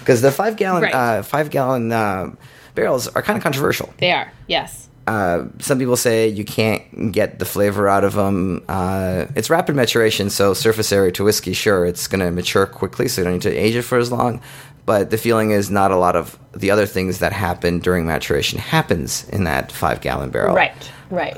[0.00, 0.94] Because the five gallon Right.
[0.94, 2.30] uh, five gallon uh,
[2.74, 3.92] barrels are kind of controversial.
[3.98, 4.32] They are.
[4.46, 4.88] Yes.
[5.06, 8.62] Uh, some people say you can't get the flavor out of them.
[8.68, 13.08] Uh, it's rapid maturation, so surface area to whiskey, sure, it's going to mature quickly,
[13.08, 14.40] so you don't need to age it for as long.
[14.86, 18.58] But the feeling is not a lot of the other things that happen during maturation
[18.58, 20.54] happens in that five gallon barrel.
[20.54, 20.90] Right.
[21.10, 21.36] Right.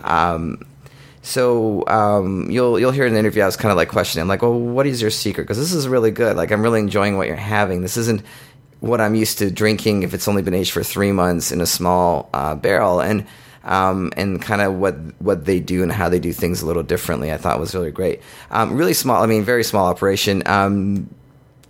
[1.23, 3.43] So um, you'll you'll hear in the interview.
[3.43, 5.45] I was kind of like questioning, I'm like, well, what is your secret?
[5.45, 6.37] Because this is really good.
[6.37, 7.81] Like, I'm really enjoying what you're having.
[7.81, 8.23] This isn't
[8.83, 11.67] what I'm used to drinking if it's only been aged for three months in a
[11.67, 13.25] small uh, barrel, and
[13.63, 16.83] um, and kind of what what they do and how they do things a little
[16.83, 17.33] differently.
[17.33, 18.21] I thought was really great.
[18.51, 19.23] Um, really small.
[19.23, 20.43] I mean, very small operation.
[20.47, 21.09] Um,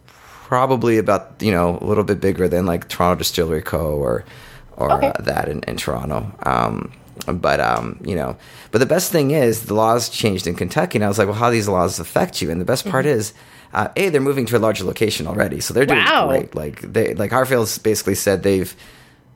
[0.06, 3.92] probably about you know a little bit bigger than like Toronto Distillery Co.
[3.96, 4.24] or
[4.78, 5.08] or Okay.
[5.14, 6.32] uh, that in, in Toronto.
[6.44, 6.92] Um,
[7.26, 8.36] but um, you know,
[8.70, 11.36] but the best thing is the laws changed in Kentucky, and I was like, well,
[11.36, 12.50] how do these laws affect you?
[12.50, 13.34] And the best part is.
[13.72, 16.28] Uh, a, they're moving to a larger location already, so they're doing Wow.
[16.28, 16.54] great.
[16.54, 18.74] Like they, like Hartfield's basically said they've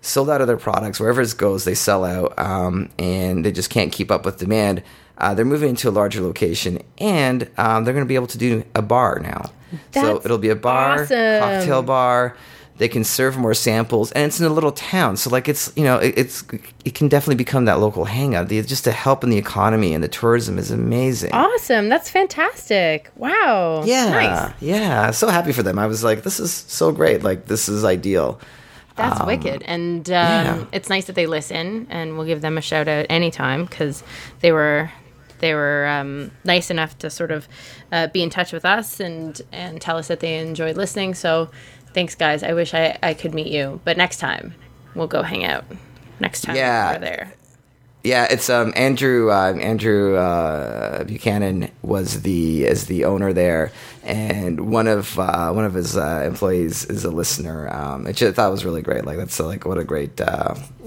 [0.02, 1.64] sold out of their products wherever it goes.
[1.64, 4.82] They sell out, um, and they just can't keep up with demand.
[5.18, 8.38] Uh, they're moving to a larger location, and um, they're going to be able to
[8.38, 9.50] do a bar now.
[9.92, 11.40] so it'll be a bar, awesome.
[11.40, 12.36] cocktail bar.
[12.78, 15.84] They can serve more samples, and it's in a little town, so like it's you
[15.84, 16.44] know it, it's
[16.84, 18.48] it can definitely become that local hangout.
[18.48, 21.32] The, just to help in the economy and the tourism is amazing.
[21.32, 21.88] awesome.
[21.88, 23.10] That's fantastic.
[23.16, 23.82] Wow.
[23.84, 24.52] yeah, Nice.
[24.60, 25.78] yeah, so happy for them.
[25.78, 27.22] I was like, this is so great.
[27.22, 28.38] Like this is ideal.
[28.96, 30.64] That's wicked, and um, yeah.
[30.72, 34.02] it's nice that they listen, and we'll give them a shout out anytime because
[34.40, 34.90] they were
[35.38, 37.46] they were um, nice enough to sort of
[37.92, 41.14] uh, be in touch with us and and tell us that they enjoyed listening.
[41.14, 41.50] So
[41.96, 42.42] thanks, guys.
[42.44, 44.54] I wish I, I could meet you, but next time
[44.94, 45.64] we'll go hang out.
[46.20, 46.92] Next time Yeah.
[46.92, 47.32] we're there.
[48.04, 49.32] Yeah, it's um, Andrew.
[49.32, 53.72] Uh, Andrew uh, Buchanan was the is the owner there,
[54.04, 57.68] and one of uh, one of his uh, employees is a listener.
[57.74, 59.04] Um, which I thought was really great.
[59.04, 60.20] Like that's uh, like what a great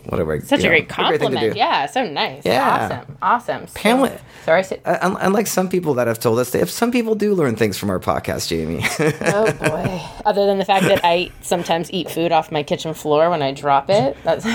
[0.06, 1.56] what a great Such a know, great thing to compliment.
[1.56, 2.46] Yeah, so nice.
[2.46, 3.02] Yeah.
[3.02, 3.18] Awesome.
[3.22, 3.68] Awesome.
[3.68, 4.64] So- Pamela- Sorry.
[4.86, 7.78] Uh, unlike some people that have told us, that if some people do learn things
[7.78, 8.84] from our podcast, Jamie.
[9.22, 10.02] Oh boy.
[10.26, 13.52] Other than the fact that I sometimes eat food off my kitchen floor when I
[13.54, 14.18] drop it.
[14.24, 14.46] That's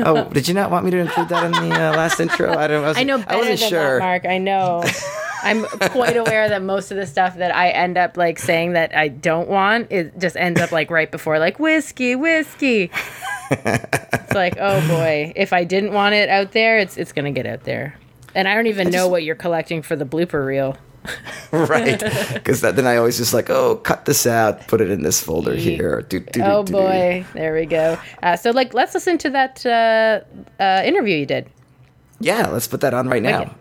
[0.00, 2.56] oh, did you not want me to include that in the uh, last intro?
[2.56, 2.84] I don't.
[2.84, 3.98] I, was, I know I wasn't sure.
[3.98, 4.26] that, Mark.
[4.26, 4.84] I know.
[5.46, 8.96] I'm quite aware that most of the stuff that I end up like saying that
[8.96, 12.90] I don't want it just ends up like right before like whiskey, whiskey.
[13.50, 17.46] it's like, oh boy, if I didn't want it out there, it's it's gonna get
[17.46, 17.96] out there.
[18.34, 20.76] And I don't even know what you're collecting for the blooper reel.
[21.52, 22.00] right?
[22.34, 25.54] Because then I always just like, oh, cut this out, put it in this folder
[25.54, 26.02] here.
[26.02, 26.72] Do, do, Oh do.
[26.72, 27.98] boy, there we go.
[28.22, 30.20] Uh, so like, let's listen to that uh,
[30.60, 31.48] uh, interview you did.
[32.18, 33.42] Yeah, let's put that on right now.
[33.42, 33.52] Okay.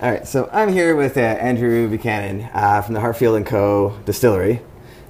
[0.00, 3.98] All right, so I'm here with uh, Andrew Buchanan uh, from the Hartfield and Co.
[4.04, 4.60] Distillery,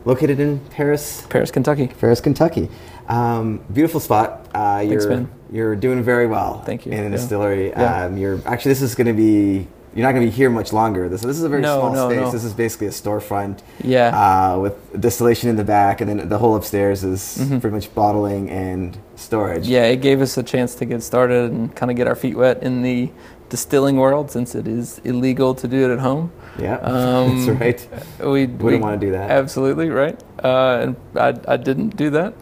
[0.05, 1.89] located in Paris, Paris, Kentucky.
[1.89, 2.69] Paris, Kentucky.
[3.09, 4.49] Um, beautiful spot.
[4.55, 5.31] Uh, you're man.
[5.51, 6.61] you're doing very well.
[6.63, 6.93] Thank you.
[6.93, 7.09] In a Yeah.
[7.11, 8.05] distillery, Yeah.
[8.07, 9.69] um, you're actually this is going to be.
[9.95, 11.09] You're not going to be here much longer.
[11.09, 12.21] This, this is a very No, small no, space.
[12.21, 12.31] no.
[12.31, 13.61] This is basically a storefront.
[13.83, 14.09] Yeah.
[14.55, 17.61] Uh, with distillation in the back, and then the whole upstairs is Mm-hmm.
[17.61, 19.67] pretty much bottling and storage.
[19.67, 22.37] Yeah, it gave us a chance to get started and kind of get our feet
[22.37, 23.11] wet in the
[23.49, 26.33] distilling world since it is illegal to do it at home.
[26.59, 26.77] Yeah.
[26.83, 27.89] Um, That's right.
[28.21, 29.31] We Wouldn't wanna do that.
[29.31, 30.21] Absolutely right.
[30.43, 32.35] Uh, and I, I didn't do that.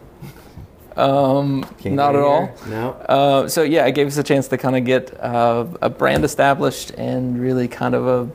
[0.95, 2.45] Um, not at all.
[2.47, 2.55] here.
[2.69, 2.91] No.
[2.91, 6.23] Uh, so yeah, it gave us a chance to kind of get uh, a brand
[6.23, 8.29] established and really kind of a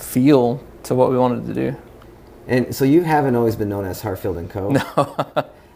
[0.00, 1.76] feel to what we wanted to do.
[2.48, 4.70] And so you haven't always been known as Hartfield and Co.
[4.96, 5.26] No.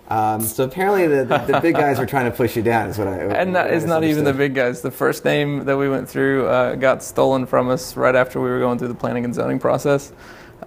[0.08, 2.88] Um, so apparently the, the, the big guys were trying to push you down.
[2.88, 3.18] Is what I.
[3.18, 4.82] And that what I not even the big guys.
[4.82, 8.48] The first name that we went through uh, got stolen from us right after we
[8.50, 10.12] were going through the planning and zoning process.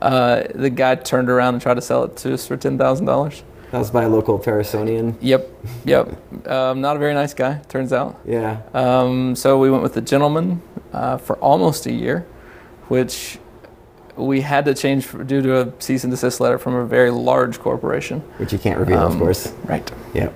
[0.01, 3.05] Uh, the guy turned around and tried to sell it to us for ten thousand
[3.05, 3.43] dollars.
[3.71, 5.15] That was by a local Parisonian.
[5.19, 5.51] Yep,
[5.83, 6.47] yep.
[6.47, 8.17] Um, not a very nice guy, turns out.
[8.25, 8.61] Yeah.
[8.73, 10.61] Um, so we went with the gentleman
[10.93, 12.25] uh, for almost a year,
[12.87, 13.39] which
[14.17, 17.59] we had to change due to a cease and desist letter from a very large
[17.59, 18.19] corporation.
[18.37, 19.53] Which you can't reveal, of Um, course.
[19.65, 19.89] Right.
[20.13, 20.33] Yep.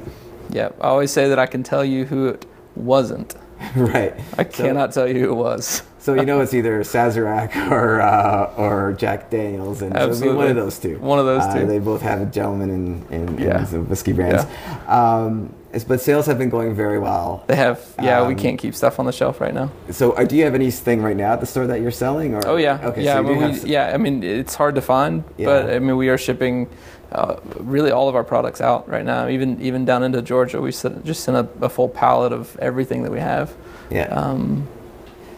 [0.52, 0.76] Yep.
[0.82, 3.36] I always say that I can tell you who it wasn't.
[3.76, 4.14] right.
[4.38, 5.84] I So- cannot tell you who it was.
[6.00, 10.56] So you know it's either Sazerac or uh, or Jack Daniels, and be one of
[10.56, 10.98] those two.
[10.98, 11.68] One of those Uh, two.
[11.68, 13.68] They both have a gentleman in, in, Yeah.
[13.72, 14.48] in whiskey brands.
[14.88, 17.44] Um, it's- but sales have been going very well.
[17.48, 17.80] They have.
[18.02, 19.70] Yeah, we Um, can't keep stuff on the shelf right now.
[19.90, 22.36] So uh, do you have anything right now at the store that you're selling?
[22.36, 22.42] Or?
[22.46, 22.80] Oh yeah.
[22.84, 23.04] Okay.
[23.04, 23.14] yeah.
[23.14, 23.92] so I you mean, do we, some- yeah.
[23.94, 25.46] I mean, it's hard to find, yeah.
[25.48, 26.68] but I mean, we are shipping
[27.12, 29.28] uh, really all of our products out right now.
[29.28, 33.04] Even even down into Georgia, we sent, just sent a, a full pallet of everything
[33.04, 33.54] that we have
[33.90, 34.08] Yeah.
[34.08, 34.68] um,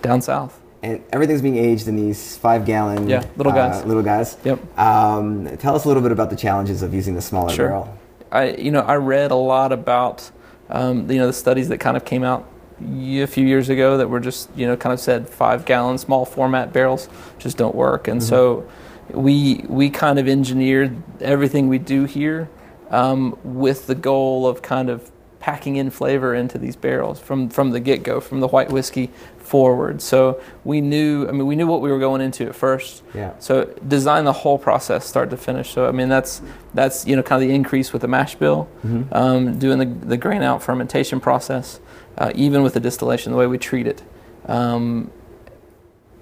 [0.02, 0.60] down south.
[0.84, 3.82] and everything's being aged in these five gallon Yeah, little guys.
[3.82, 4.60] uh, little guys Yep.
[4.78, 7.68] um, tell us a little bit about the challenges of using the smaller Sure.
[7.70, 7.88] barrel
[8.34, 10.30] I you know I read a lot about
[10.70, 12.50] um, you know the studies that kind of came out
[12.82, 16.26] a few years ago that were just you know kind of said five gallon small
[16.26, 17.08] format barrels
[17.40, 18.08] just don't work.
[18.08, 18.68] And so
[19.12, 22.50] we we kind of engineered everything we do here
[22.90, 27.72] um, with the goal of kind of packing in flavor into these barrels from from
[27.72, 29.12] the get go from the white whiskey
[29.54, 33.04] forward so we knew I mean we knew what we were going into at first
[33.14, 33.34] Yeah.
[33.38, 35.68] so design the whole process start to finish.
[35.76, 36.42] So I mean that's
[36.74, 38.68] that's you know kind of the increase with the mash bill,
[39.12, 41.80] um, doing the the grain out fermentation process,
[42.18, 44.02] uh, even with the distillation, the way we treat it.
[44.48, 45.12] Um,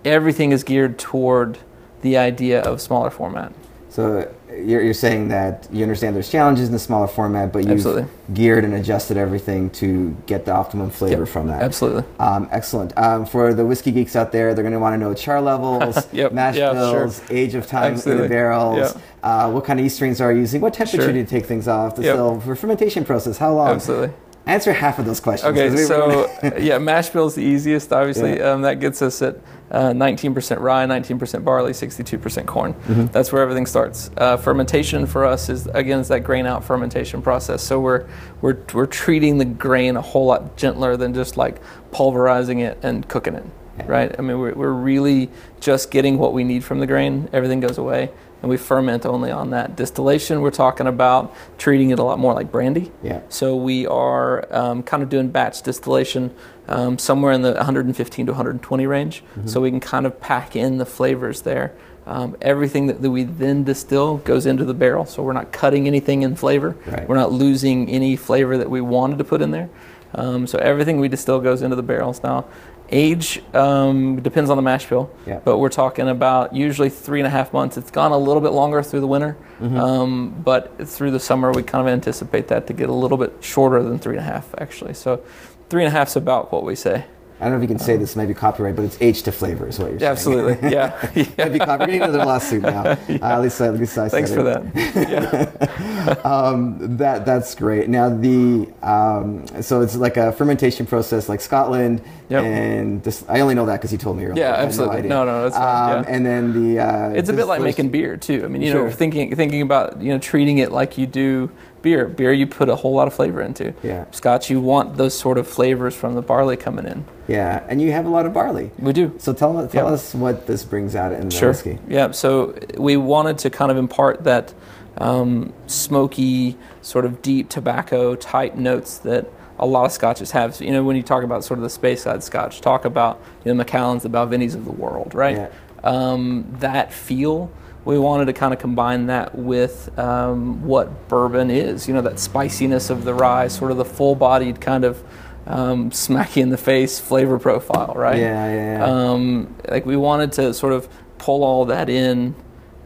[0.04, 1.58] everything is geared toward
[2.02, 3.54] the idea of smaller format.
[3.92, 7.72] So you're, you're saying that you understand there's challenges in the smaller format but you've
[7.74, 8.06] Absolutely.
[8.34, 12.04] geared and adjusted everything to get the optimum flavor Yep, from that Absolutely.
[12.20, 12.98] um, excellent.
[12.98, 16.08] Um, for the whiskey geeks out there, they're going to want to know char levels,
[16.14, 17.02] Yep, mash yeah, sure.
[17.02, 19.02] bills, age of time in the barrels, yeah.
[19.46, 21.12] uh, what kind of yeast strains are you using, what temperature Sure.
[21.12, 22.16] do you take things off, the Yep.
[22.16, 23.72] still, for fermentation process, how long?
[23.76, 24.14] Absolutely.
[24.48, 25.56] Answer half of those questions.
[25.58, 27.94] Okay, so uh, yeah, mash bill is the easiest.
[27.94, 28.52] Obviously, Yeah.
[28.52, 29.38] um, that gets us at
[29.70, 32.74] uh, 19% rye, 19% barley, 62% corn.
[32.74, 33.06] Mm-hmm.
[33.08, 34.10] That's where everything starts.
[34.18, 37.62] Uh, fermentation for us is again is that grain out fermentation process.
[37.64, 38.08] So we're
[38.42, 43.08] we're we're treating the grain a whole lot gentler than just like pulverizing it and
[43.08, 43.46] cooking it.
[43.86, 44.14] Right?
[44.18, 47.30] I mean, we're, we're really just getting what we need from the grain.
[47.32, 49.76] Everything goes away, and we ferment only on that.
[49.76, 52.92] Distillation, we're talking about treating it a lot more like brandy.
[53.04, 53.22] Yeah.
[53.30, 56.34] So we are um, kind of doing batch distillation
[56.68, 59.24] um, somewhere in the 115 to 120 range.
[59.24, 59.48] Mm-hmm.
[59.48, 61.76] So we can kind of pack in the flavors there.
[62.08, 65.06] Um, everything that, that we then distill goes into the barrel.
[65.06, 66.76] So we're not cutting anything in flavor.
[66.88, 67.08] Right.
[67.08, 69.70] We're not losing any flavor that we wanted to put in there.
[70.14, 72.46] Um, so everything we distill goes into the barrels now.
[72.92, 75.40] Age um, depends on the mash bill, Yeah.
[75.46, 77.78] but we're talking about usually three and a half months.
[77.78, 79.78] It's gone a little bit longer through the winter, Mm-hmm.
[79.80, 83.32] um, but through the summer we kind of anticipate that to get a little bit
[83.42, 84.94] shorter than three and a half actually.
[84.94, 85.22] So
[85.70, 87.06] three and a half is about what we say.
[87.42, 89.68] I don't know if you can say this, maybe copyright, but it's age to flavor
[89.68, 90.38] is what you're Yeah, saying.
[90.38, 90.70] absolutely.
[90.78, 91.10] Yeah.
[91.38, 91.80] Maybe copyright.
[91.80, 92.84] We're getting another lawsuit now.
[93.10, 94.74] Uh, at least, at least I Thanks said for it.
[94.74, 95.52] that.
[95.66, 96.14] Yeah.
[96.24, 97.90] Um, that that's great.
[97.90, 102.44] Now the um, so it's like a fermentation process, like Scotland, Yep.
[102.46, 104.42] and this, I only know that because you told me earlier.
[104.46, 105.00] Yeah, absolutely.
[105.00, 105.10] idea.
[105.10, 106.10] No, no, that's fine, Um, yeah.
[106.16, 108.44] And then the uh, It's a bit like making beer too.
[108.46, 111.52] I mean, you know, thinking thinking about you know treating it like you do
[111.82, 112.08] beer.
[112.08, 113.74] Beer you put a whole lot of flavor into.
[113.84, 114.06] Yeah.
[114.12, 117.06] Scotch you want those sort of flavors from the barley coming in.
[117.28, 118.72] Yeah, and you have a lot of barley.
[118.80, 119.14] We do.
[119.18, 119.92] So tell tell Yeah.
[119.94, 121.50] us what this brings out in the Sure.
[121.50, 121.80] whiskey.
[121.88, 122.12] Yeah.
[122.12, 124.54] So we wanted to kind of impart that
[124.98, 129.26] um, smoky, sort of deep tobacco type notes that
[129.58, 130.54] a lot of scotches have.
[130.56, 133.54] So, you know, when you talk about sort of the Speyside scotch, talk about you
[133.54, 135.38] know Macallans, the Balvenis of the world, right?
[135.38, 135.48] Yeah.
[135.84, 137.50] Um, that feel.
[137.84, 142.20] We wanted to kind of combine that with um, what bourbon is, you know, that
[142.20, 145.04] spiciness of the rye, sort of the full-bodied kind of
[145.48, 148.20] um, smack you in the face flavor profile, right?
[148.20, 148.86] Yeah, yeah, yeah.
[148.86, 152.36] um, like we wanted to sort of pull all that in,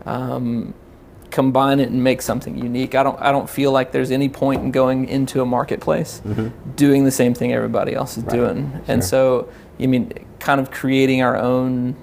[0.06, 0.74] um,
[1.32, 2.96] combine it and make something unique.
[2.96, 6.22] I don't I don't feel like there's any point in going into a marketplace
[6.78, 8.38] doing the same thing everybody else is Mm-hmm.
[8.40, 8.54] Right.
[8.56, 8.82] doing.
[8.88, 11.98] And so I mean kind of creating our own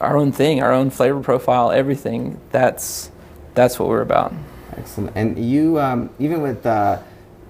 [0.00, 2.40] our own thing, our own flavor profile, everything.
[2.50, 3.10] That's
[3.54, 4.32] that's what we're about.
[4.76, 5.12] Excellent.
[5.16, 6.98] And you, um, even with uh,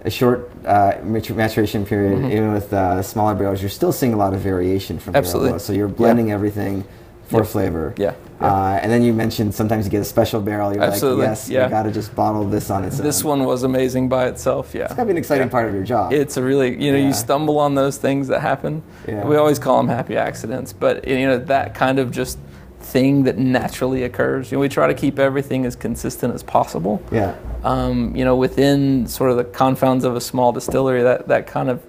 [0.05, 2.32] a short uh, maturation period, Mm-hmm.
[2.32, 5.48] even with uh, smaller barrels, you're still seeing a lot of variation from barrel Absolutely.
[5.51, 5.59] barrel.
[5.61, 6.84] So you're blending everything
[7.26, 7.46] for Yeah.
[7.46, 7.94] flavor.
[7.98, 8.14] Yeah.
[8.41, 10.72] Uh, and then you mentioned sometimes you get a special barrel.
[10.72, 11.22] You're Absolutely.
[11.26, 11.64] like, yes, Yeah.
[11.64, 13.05] you got to just bottle this on its own.
[13.05, 14.84] This one was amazing by itself, yeah.
[14.84, 15.51] It's got to be an exciting Yeah.
[15.53, 16.12] part of your job.
[16.12, 17.09] It's a really, you know, Yeah.
[17.09, 18.82] you stumble on those things that happen.
[19.07, 19.26] Yeah.
[19.26, 22.38] We always call them happy accidents, but you know that kind of just
[22.80, 24.51] thing that naturally occurs.
[24.51, 27.03] You know, we try to keep everything as consistent as possible.
[27.12, 27.34] yeah.
[27.62, 31.68] Um, you know, within sort of the confounds of a small distillery, that that kind
[31.68, 31.80] of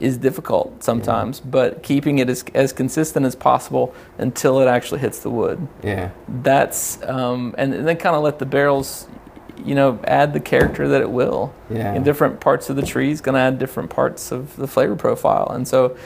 [0.00, 1.40] is difficult sometimes.
[1.40, 6.10] But keeping it as as consistent as possible until it actually hits the wood Yeah.
[6.42, 9.06] that's um, and then kind of let the barrels
[9.64, 11.92] you know add the character that it will Yeah.
[11.94, 14.96] in different parts of the tree is going to add different parts of the flavor
[14.96, 15.96] profile and so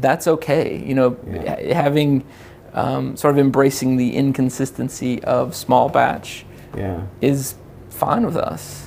[0.00, 1.74] that's okay you know Yeah.
[1.74, 2.24] having
[2.74, 7.02] um, sort of embracing the inconsistency of small batch Yeah.
[7.20, 7.54] is
[7.90, 8.81] fine with us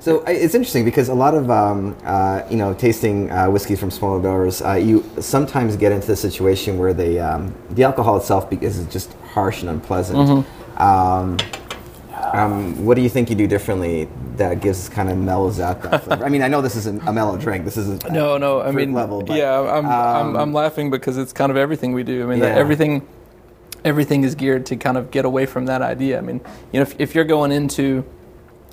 [0.00, 3.90] So it's interesting because a lot of um, uh, you know tasting uh, whiskeys from
[3.90, 8.50] smaller barrels, uh, you sometimes get into the situation where they um, the alcohol itself
[8.62, 10.18] is just harsh and unpleasant.
[10.18, 10.82] Mm-hmm.
[10.82, 11.36] Um,
[12.32, 16.04] um, what do you think you do differently that gives kind of mellows out that
[16.04, 16.24] flavor?
[16.24, 17.64] I mean, I know this isn't a mellow drink.
[17.64, 18.62] This isn't No, no.
[18.62, 21.92] I mean, level, but, yeah, I'm, I'm, um, I'm laughing because it's kind of everything
[21.92, 22.22] we do.
[22.22, 22.60] I mean, that Yeah.
[22.60, 23.06] everything,
[23.84, 26.18] everything is geared to kind of get away from that idea.
[26.18, 26.40] I mean,
[26.72, 28.04] you know, if, if you're going into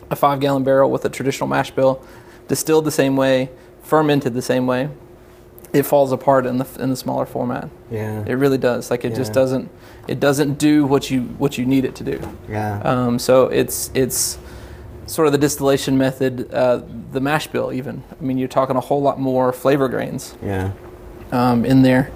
[0.09, 2.03] a five gallon barrel with a traditional mash bill,
[2.47, 3.49] distilled the same way,
[3.81, 4.89] fermented the same way,
[5.73, 7.69] it falls apart in the in the smaller format.
[7.91, 8.89] yeah, It really does.
[8.89, 9.69] Like it just doesn't,
[10.07, 12.19] it doesn't do what you what you need it to do.
[12.49, 14.37] yeah, Um, so it's it's
[15.07, 16.81] sort of the distillation method, uh,
[17.11, 18.03] the mash bill even.
[18.19, 20.71] I mean, you're talking a whole lot more flavor grains yeah,
[21.31, 22.11] um, in there.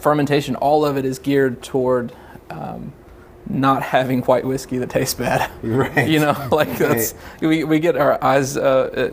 [0.00, 2.12] Fermentation, all of it is geared toward
[2.50, 2.92] um,
[3.48, 5.50] not having white whiskey that tastes bad.
[5.62, 6.08] right.
[6.08, 8.56] You know, like that's we, we get our eyes.
[8.56, 8.60] Uh,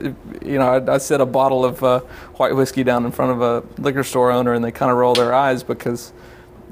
[0.03, 0.13] uh,
[0.45, 1.99] you know, I, I set a bottle of uh,
[2.35, 5.13] white whiskey down in front of a liquor store owner, and they kind of roll
[5.13, 6.13] their eyes because,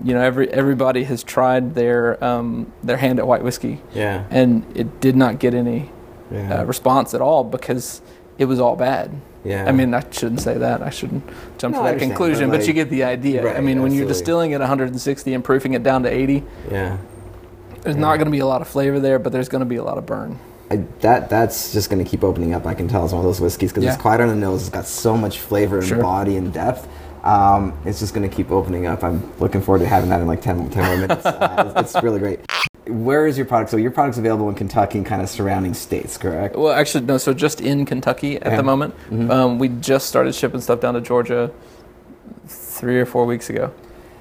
[0.04, 4.66] you know, every everybody has tried their um, their hand at white whiskey, yeah, and
[4.76, 5.92] it did not get any
[6.32, 8.02] yeah, uh, response at all because
[8.38, 9.12] it was all bad.
[9.44, 9.66] yeah.
[9.68, 10.82] I mean, I shouldn't say that.
[10.82, 11.24] I shouldn't
[11.60, 13.44] jump No, to that conclusion, but but, you get the idea.
[13.46, 16.98] Right, I mean, when you're distilling at 160 and proofing it down to 80, yeah.
[17.82, 19.76] There's not going to be a lot of flavor there, but there's going to be
[19.78, 20.40] a lot of burn.
[20.70, 22.66] I, that that's just going to keep opening up.
[22.66, 23.94] I can tell it's one of those whiskeys because Yeah.
[23.94, 24.62] it's quite on the nose.
[24.62, 26.02] It's got so much flavor and Sure.
[26.02, 26.88] body and depth.
[27.26, 29.04] Um, it's just going to keep opening up.
[29.04, 31.26] I'm looking forward to having that in like 10, 10 more minutes.
[31.26, 32.40] Uh, it's, it's really great.
[32.88, 33.70] Where is your product?
[33.70, 36.56] So your product's available in Kentucky and kind of surrounding states, correct?
[36.56, 37.18] Well, actually, no.
[37.18, 38.58] So just in Kentucky at Yeah.
[38.58, 39.30] the moment, Mhm.
[39.30, 41.52] um, we just started shipping stuff down to Georgia
[42.48, 43.72] three or four weeks ago,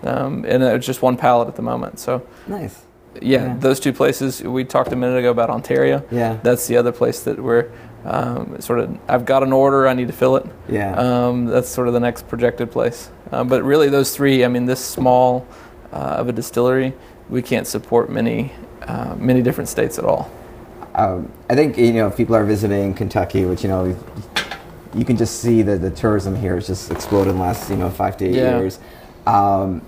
[0.03, 1.99] um, and it's just one pallet at the moment.
[1.99, 2.83] So Nice.
[3.21, 3.57] Yeah, Yeah.
[3.59, 4.43] those two places.
[4.43, 6.03] We talked a minute ago about Ontario.
[6.11, 6.39] Yeah.
[6.43, 7.71] That's the other place that we're
[8.05, 8.99] um, sort of.
[9.09, 9.87] I've got an order.
[9.87, 10.47] I need to fill it.
[10.69, 10.95] Yeah.
[10.97, 13.11] Um, that's sort of the next projected place.
[13.33, 14.45] Um, but really, those three.
[14.45, 15.47] I mean, this small
[15.93, 16.95] uh, of a distillery,
[17.29, 18.53] we can't support many
[18.83, 20.31] uh, many different states at all.
[20.95, 23.95] um, I think you know if people are visiting Kentucky, which you know
[24.95, 27.77] you can just see that the tourism here has just exploded in the last you
[27.77, 28.59] know five to eight Yeah.
[28.59, 28.79] years.
[29.27, 29.83] Um,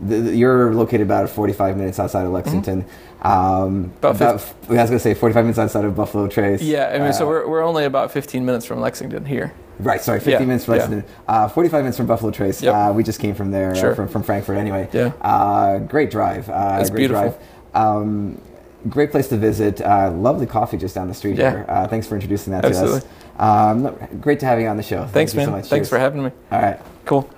[0.00, 2.84] the, the- you're located about 45 minutes outside of Lexington.
[3.22, 6.62] Um, About about, I was going to say 45 minutes outside of Buffalo Trace.
[6.62, 9.52] Yeah, I mean, so Uh, we're, we're only about 15 minutes from Lexington here.
[9.78, 10.80] Right, sorry, 50 Yeah, minutes from yeah.
[10.80, 11.10] Lexington.
[11.28, 12.62] Uh, 45 minutes from Buffalo Trace.
[12.62, 12.74] Yep.
[12.74, 13.94] Uh, we just came from there, uh, Sure.
[13.94, 14.88] from, from Frankfort anyway.
[14.92, 15.12] Yeah.
[15.20, 16.48] Uh, great drive.
[16.48, 17.22] Uh, It's great beautiful.
[17.30, 17.38] drive.
[17.74, 18.40] Um,
[18.88, 19.80] great place to visit.
[19.82, 21.50] Uh, lovely coffee just down the street Yeah.
[21.50, 21.66] here.
[21.68, 23.00] Uh, thanks for introducing that Absolutely.
[23.00, 23.12] to us.
[23.38, 25.06] Um, great to have you on the show.
[25.06, 25.46] Thanks, Thank you man.
[25.46, 25.60] so much.
[25.66, 25.88] Thanks Cheers.
[25.90, 26.30] for having me.
[26.52, 26.78] All right.
[27.06, 27.28] Cool.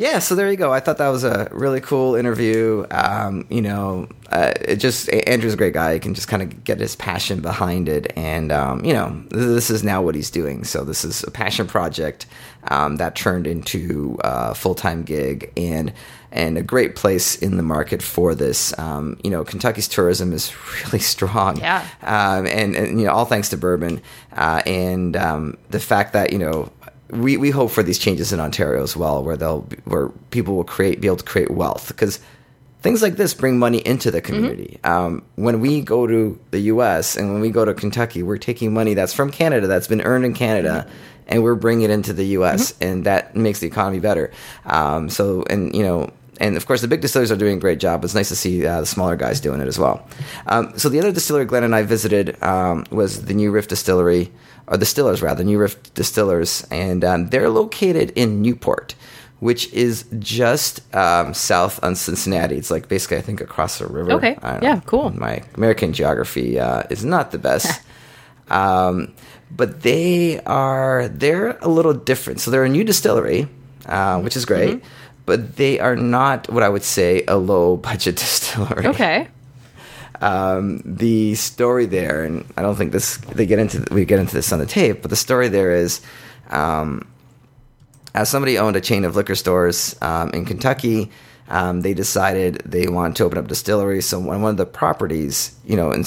[0.00, 0.72] Yeah, so there you go.
[0.72, 2.86] I thought that was a really cool interview.
[2.90, 5.92] Um, you know, uh, it just Andrew's a great guy.
[5.92, 9.68] He can just kind of get his passion behind it, and um, you know, this
[9.68, 10.64] is now what he's doing.
[10.64, 12.24] So this is a passion project
[12.68, 15.92] um, that turned into a full time gig, and
[16.32, 18.76] and a great place in the market for this.
[18.78, 20.50] Um, you know, Kentucky's tourism is
[20.86, 21.58] really strong.
[21.58, 21.86] Yeah.
[22.00, 24.00] Um, and, and you know, all thanks to bourbon,
[24.32, 26.70] uh, and um, the fact that you know
[27.12, 30.64] we, we hope for these changes in Ontario as well, where they'll where people will
[30.64, 32.20] create be able to create wealth because
[32.82, 34.78] things like this bring money into the community.
[34.84, 37.16] Um, when we go to the U.S.
[37.16, 40.24] and when we go to Kentucky, we're taking money that's from Canada that's been earned
[40.24, 40.88] in Canada.
[41.26, 42.74] And we're bringing it into the U.S.
[42.80, 44.32] and that makes the economy better.
[44.64, 47.78] Um, so, and you know, and of course, the big distillers are doing a great
[47.78, 48.02] job.
[48.02, 50.04] It's nice to see uh, the smaller guys doing it as well.
[50.46, 54.32] Um, so, the other distillery Glenn and I visited um, was the New Riff Distillery,
[54.70, 58.94] or Distillers rather, New Riff Distillers, and um, they're located in Newport,
[59.40, 62.56] which is just um, south on Cincinnati.
[62.56, 64.12] It's like basically, I think, across the river.
[64.12, 64.38] Okay.
[64.62, 65.10] Yeah, cool.
[65.10, 67.82] My American geography uh, is not the best.
[68.48, 69.12] um,
[69.50, 72.40] but they are they're a little different.
[72.40, 73.48] So they're a new distillery,
[73.86, 74.76] uh, which is great.
[74.76, 74.86] Mm-hmm.
[75.26, 78.86] But they are not what I would say a low budget distillery.
[78.86, 79.28] Okay.
[80.20, 84.34] Um, the story there, and I don't think this they get into we get into
[84.34, 86.00] this on the tape, but the story there is,
[86.50, 87.10] um,
[88.14, 91.10] as somebody owned a chain of liquor stores um, in Kentucky,
[91.48, 94.04] um, they decided they wanted to open up distilleries.
[94.06, 96.04] So on one of the properties, you know, in,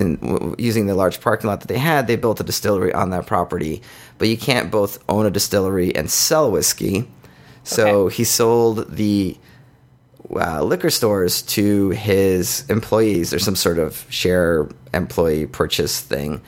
[0.00, 3.08] in w- using the large parking lot that they had, they built a distillery on
[3.10, 3.80] that property.
[4.18, 7.08] But you can't both own a distillery and sell whiskey.
[7.64, 8.16] So Okay.
[8.16, 9.36] he sold the
[10.34, 13.30] uh, liquor stores to his employees.
[13.30, 16.40] There's some sort of share employee purchase thing,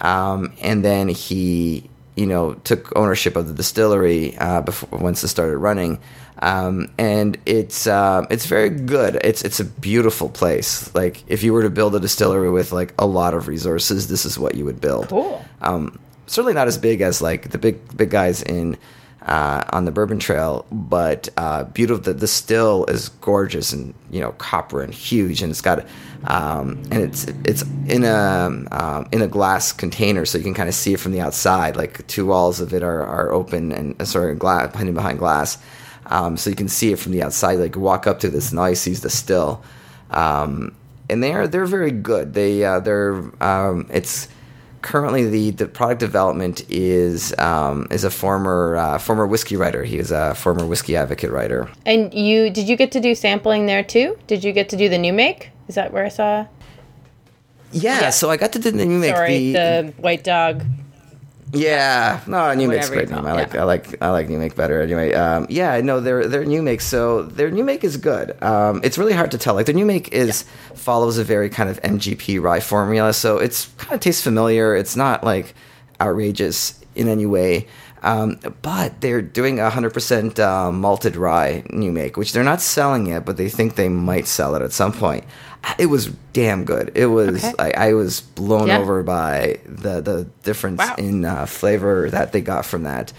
[0.00, 5.28] um, and then he, you know, took ownership of the distillery uh, before once it
[5.28, 5.98] started running.
[6.40, 9.16] Um, and it's uh, it's very good.
[9.22, 10.94] It's it's a beautiful place.
[10.94, 14.26] Like if you were to build a distillery with like a lot of resources, this
[14.26, 15.08] is what you would build.
[15.08, 15.44] Cool.
[15.62, 18.76] Um, certainly not as big as like the big big guys in
[19.24, 22.02] uh, on the Bourbon Trail, but uh, beautiful.
[22.02, 25.86] The, the still is gorgeous and you know copper and huge, and it's got
[26.24, 30.68] um, and it's it's in a um, in a glass container, so you can kind
[30.68, 31.76] of see it from the outside.
[31.76, 35.56] Like two walls of it are, are open and uh, sorry, glass hidden behind glass,
[36.06, 37.58] um, so you can see it from the outside.
[37.58, 39.62] Like walk up to this, and all you see is the still.
[40.10, 40.74] Um,
[41.08, 42.34] and they're they're very good.
[42.34, 44.28] They uh, they're um, it's
[44.84, 49.82] currently the, the product development is um, is a former uh, former whiskey writer.
[49.82, 51.68] He is a former whiskey advocate writer.
[51.86, 54.16] And you did you get to do sampling there too?
[54.26, 55.50] Did you get to do the new make?
[55.68, 56.46] Is that where I saw?
[57.72, 60.62] Yeah, so I got to do the new make Sorry, the, the white dog.
[61.54, 63.26] Yeah no new make's great name.
[63.26, 63.60] I like yeah.
[63.60, 65.12] I like I like new make better anyway.
[65.14, 68.40] Um, yeah, no, their their new make so their new make is good.
[68.42, 69.54] Um, it's really hard to tell.
[69.54, 70.44] Like their new make is
[70.74, 74.74] follows a very kind of MGP rye formula, so it's kind of tastes familiar.
[74.74, 75.54] It's not like
[76.00, 77.66] outrageous in any way.
[78.02, 83.06] Um, but they're doing a 100% uh, malted rye new make, which they're not selling
[83.06, 85.24] yet, but they think they might sell it at some point.
[85.78, 86.92] It was damn good.
[86.94, 87.52] It was Okay.
[87.58, 88.78] like I was blown Yeah.
[88.78, 90.94] over by the the difference Wow.
[90.98, 93.12] in uh, flavor that they got from that.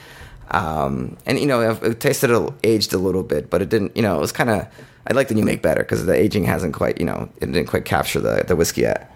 [0.52, 3.96] Um, and you know, it, it tasted a, aged a little bit, but it didn't.
[3.98, 4.68] You know, it was kind of.
[5.08, 7.00] I like the new make better because the aging hasn't quite.
[7.00, 9.12] You know, it didn't quite capture the the whiskey yet.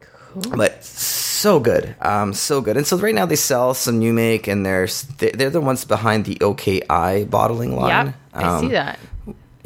[0.00, 0.56] Cool.
[0.56, 2.76] But so good, um, so good.
[2.76, 6.24] And so right now they sell some new make, and they're they're the ones behind
[6.26, 8.06] the OKI bottling line.
[8.06, 8.98] Yep, I Um, see that.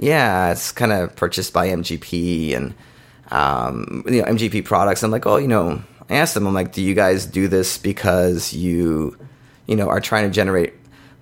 [0.00, 2.74] Yeah, it's kind of purchased by MGP and
[3.30, 5.02] um, you know MGP products.
[5.02, 7.78] I'm like, oh, you know, I asked them, I'm like, do you guys do this
[7.78, 9.16] because you,
[9.66, 10.72] you know, are trying to generate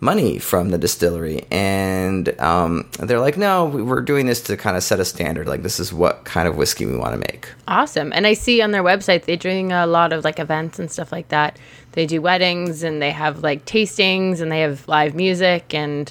[0.01, 1.45] money from the distillery?
[1.51, 5.47] And um, they're like, no, we- we're doing this to kind of set a standard.
[5.49, 7.49] Like, this is what kind of whiskey we want to make.
[7.67, 8.13] Awesome.
[8.15, 11.13] And I see on their website they're doing a lot of like events and stuff
[11.13, 11.59] like that.
[11.93, 16.11] They do weddings and they have like tastings and they have live music and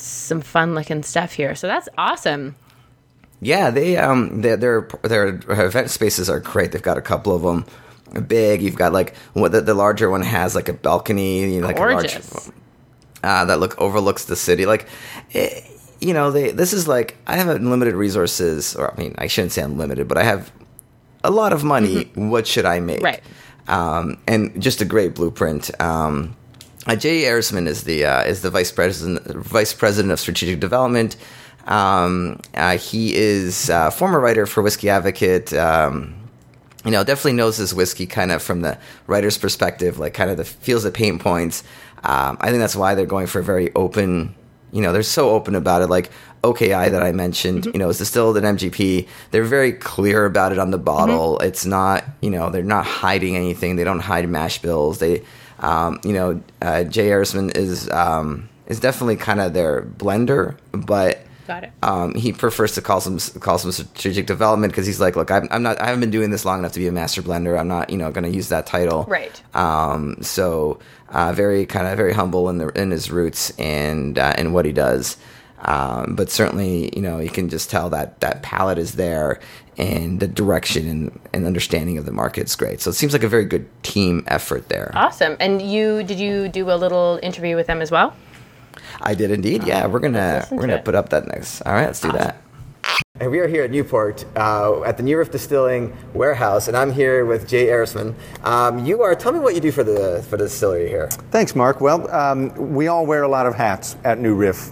[0.00, 1.54] some fun looking stuff here.
[1.54, 2.56] So that's awesome.
[3.40, 6.72] Yeah, they um their their their event spaces are great.
[6.72, 7.64] They've got a couple of them.
[8.26, 8.62] big.
[8.62, 11.76] You've got like what the, the larger one has like a balcony, you know, like
[11.76, 12.30] Gorgeous.
[12.30, 12.50] a large
[13.22, 14.66] uh, that look overlooks the city.
[14.66, 14.88] Like,
[15.34, 15.60] eh,
[16.00, 19.52] you know, they this is like I have unlimited resources, or I mean, I shouldn't
[19.52, 20.52] say unlimited, but I have
[21.24, 22.04] a lot of money.
[22.14, 22.98] What should I make?
[22.98, 23.04] Mm-hmm.
[23.04, 23.22] Right.
[23.68, 25.70] Um, and just a great blueprint.
[25.80, 26.36] Um,
[26.86, 31.16] uh, Jay Erisman is the uh, is the vice president vice president of strategic development.
[31.66, 35.52] Um, uh, he is a former writer for Whiskey Advocate.
[35.52, 36.14] Um,
[36.84, 40.36] you know, definitely knows his whiskey kind of from the writer's perspective, like kind of
[40.36, 41.62] the feels the pain points.
[42.04, 44.34] Um, I think that's why they're going for a very open.
[44.70, 45.88] You know, they're so open about it.
[45.88, 46.10] Like
[46.44, 49.08] OKI that I mentioned, you know, is distilled in MGP.
[49.30, 51.38] They're very clear about it on the bottle.
[51.40, 53.76] It's not, you know, they're not hiding anything.
[53.76, 54.98] They don't hide mash bills.
[54.98, 55.24] They,
[55.60, 61.20] um, you know, uh, Jay Erisman is um, is definitely kind of their blender, but
[61.46, 61.72] Got it.
[61.82, 65.48] um, he prefers to call some call some strategic development because he's like, look, I'm,
[65.50, 67.58] I'm not, I haven't been doing this long enough to be a master blender.
[67.58, 69.04] I'm not, you know, going to use that title.
[69.08, 69.42] Right.
[69.56, 70.78] Um, so
[71.08, 74.66] uh, very kind of very humble in the in his roots and uh, in what
[74.66, 75.16] he does.
[75.62, 79.40] Um, but certainly, you know, you can just tell that that palette is there,
[79.76, 82.80] and the direction and, and understanding of the market is great.
[82.80, 84.92] So it seems like a very good team effort there.
[84.94, 85.36] Awesome.
[85.40, 88.14] And you did you do a little interview with them as well?
[89.00, 89.64] I did indeed.
[89.64, 90.84] Yeah, we're gonna we're gonna it.
[90.84, 91.62] put up that next.
[91.62, 92.42] All right, let's do that.
[93.20, 96.92] And we are here at Newport uh, at the New Riff Distilling warehouse, and I'm
[96.92, 98.14] here with Jay Erisman.
[98.44, 99.14] Um, you are.
[99.16, 101.08] Tell me what you do for the for the distillery here.
[101.32, 101.80] Thanks, Mark.
[101.80, 104.70] Well, um, we all wear a lot of hats at New Riff.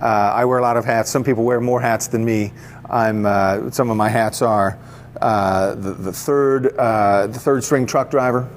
[0.00, 1.10] Uh, I wear a lot of hats.
[1.10, 2.52] Some people wear more hats than me.
[2.90, 3.26] I'm.
[3.26, 4.78] Uh, some of my hats are
[5.20, 8.48] uh, the, the third uh, the third string truck driver.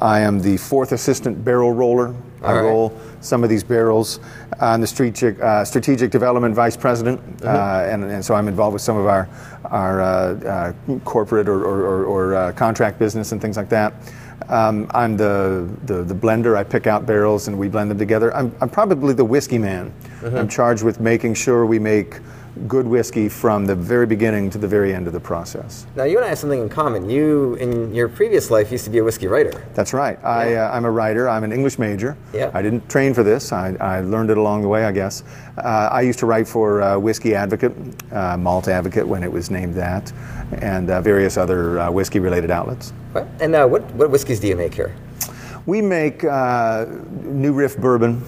[0.00, 2.08] I am the fourth assistant barrel roller.
[2.08, 2.12] I
[2.42, 2.50] Mm-hmm.
[2.50, 2.62] All right.
[2.70, 4.18] roll some of these barrels.
[4.60, 7.46] I'm the strategic uh, strategic development vice president, Mm-hmm.
[7.46, 9.28] uh, and, and so I'm involved with some of our
[9.66, 13.92] our uh, uh, corporate or, or, or, or uh, contract business and things like that.
[14.48, 16.56] Um, I'm the, the, the blender.
[16.56, 18.34] I pick out barrels and we blend them together.
[18.34, 19.92] I'm, I'm probably the whiskey man.
[20.22, 22.20] I'm charged with making sure we make
[22.68, 25.86] good whiskey from the very beginning to the very end of the process.
[25.96, 27.08] Now you and I have something in common.
[27.08, 29.66] You, in your previous life, used to be a whiskey writer.
[29.74, 30.22] That's right.
[30.22, 31.28] I, uh, I'm a writer.
[31.28, 32.16] I'm an English major.
[32.32, 32.50] Yeah.
[32.52, 33.52] I didn't train for this.
[33.52, 35.24] I, I learned it along the way, I guess.
[35.56, 37.72] Uh, I used to write for uh, Whiskey Advocate,
[38.12, 40.12] uh, Malt Advocate when it was named that,
[40.60, 42.92] and uh, various other uh, whiskey-related outlets.
[43.12, 43.26] What?
[43.40, 44.94] And uh, what what whiskeys do you make here?
[45.66, 46.86] We make uh,
[47.22, 48.24] New Riff bourbon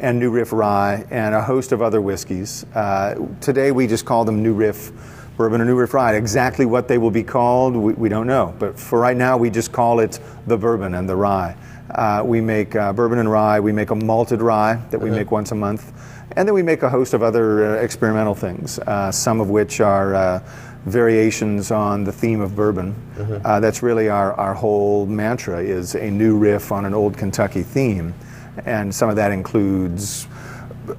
[0.00, 2.64] and New Riff rye and a host of other whiskeys.
[2.74, 4.92] Uh, today we just call them New Riff
[5.36, 6.14] bourbon or New Riff rye.
[6.14, 8.54] Exactly what they will be called, we, we don't know.
[8.58, 11.56] But for right now, we just call it the bourbon and the rye.
[11.90, 13.60] Uh, we make uh, bourbon and rye.
[13.60, 15.92] We make a malted rye that we make once a month.
[16.36, 19.80] And then we make a host of other uh, experimental things, uh, some of which
[19.80, 20.42] are uh,
[20.88, 22.94] variations on the theme of bourbon.
[23.44, 27.62] Uh, that's really our, our whole mantra is a new riff on an old Kentucky
[27.62, 28.14] theme.
[28.64, 30.26] And some of that includes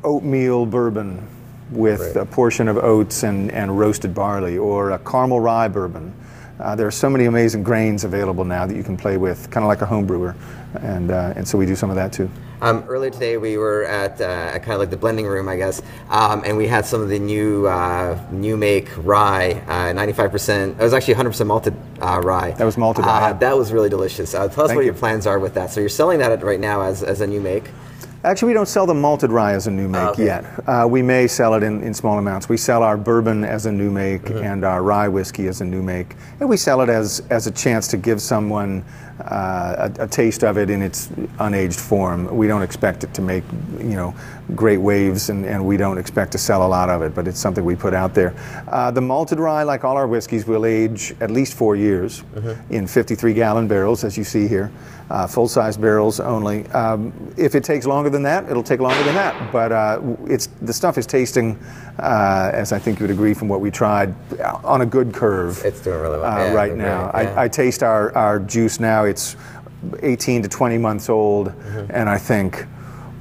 [0.04, 1.28] oatmeal bourbon
[1.72, 2.16] with Right.
[2.18, 6.14] a portion of oats and, and roasted barley, or a caramel rye bourbon.
[6.60, 9.64] Uh, there are so many amazing grains available now that you can play with, kind
[9.64, 10.36] of like a home brewer.
[10.82, 12.30] And, uh, and so we do some of that too.
[12.62, 15.82] Um, earlier today, we were at, uh, kind of like the blending room, I guess,
[16.10, 20.72] um, and we had some of the new uh, new make rye, uh, 95%.
[20.72, 22.52] It was actually 100% malted uh, rye.
[22.52, 24.34] That was malted Uh, that was really delicious.
[24.34, 24.88] Uh, tell us Thank what you.
[24.92, 25.72] your plans are with that.
[25.72, 27.70] So you're selling that right now as, as a new make.
[28.24, 30.26] Actually, we don't sell the malted rye as a new make okay.
[30.26, 30.44] yet.
[30.68, 32.50] Uh, we may sell it in, in small amounts.
[32.50, 34.44] We sell our bourbon as a new make Mm-hmm.
[34.44, 36.16] and our rye whiskey as a new make.
[36.42, 38.84] And we sell it as, as a chance to give someone
[39.20, 41.08] uh, a, a taste of it in its
[41.40, 42.36] unaged form.
[42.36, 43.44] We don't expect it to make
[43.80, 44.14] you know
[44.56, 47.40] great waves, and, and we don't expect to sell a lot of it, but it's
[47.40, 48.34] something we put out there.
[48.68, 52.24] Uh, the malted rye, like all our whiskeys, will age at least four years
[52.70, 54.72] in 53 gallon barrels, as you see here,
[55.12, 56.66] uh, full size barrels only.
[56.68, 59.52] Um, if it takes longer than that, it'll take longer than that.
[59.52, 61.58] But uh, it's the stuff is tasting,
[62.00, 64.16] uh, as I think you would agree from what we tried,
[64.64, 66.38] on a good curve It's doing really well.
[66.38, 67.12] Yeah, right now.
[67.14, 67.34] yeah.
[67.38, 69.04] I, I taste our, our juice now.
[69.10, 69.36] It's
[70.02, 71.92] 18 to 20 months old, Mm-hmm.
[71.92, 72.66] and I think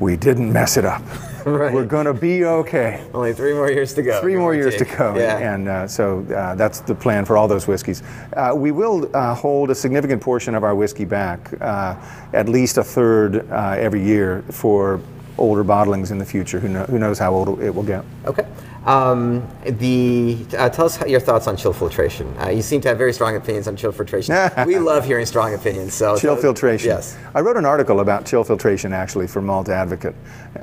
[0.00, 1.02] we didn't mess it up.
[1.46, 1.72] Right.
[1.72, 3.06] We're going to be okay.
[3.14, 4.20] Only three more years to go.
[4.20, 5.38] Three more or years to go, Yeah.
[5.54, 8.02] and uh, so uh, that's the plan for all those whiskeys.
[8.36, 11.94] Uh, we will uh, hold a significant portion of our whiskey back, uh,
[12.34, 15.00] at least a third uh, every year, for
[15.38, 16.58] older bottlings in the future.
[16.60, 18.04] Who, know, who knows how old it will get?
[18.26, 18.46] Okay.
[18.86, 22.32] Um, the uh, tell us your thoughts on chill filtration.
[22.38, 24.34] Uh, you seem to have very strong opinions on chill filtration.
[24.66, 25.94] we love hearing strong opinions.
[25.94, 26.88] So Chill so- filtration.
[26.88, 27.16] Yes.
[27.34, 30.14] I wrote an article about chill filtration actually for Malt Advocate,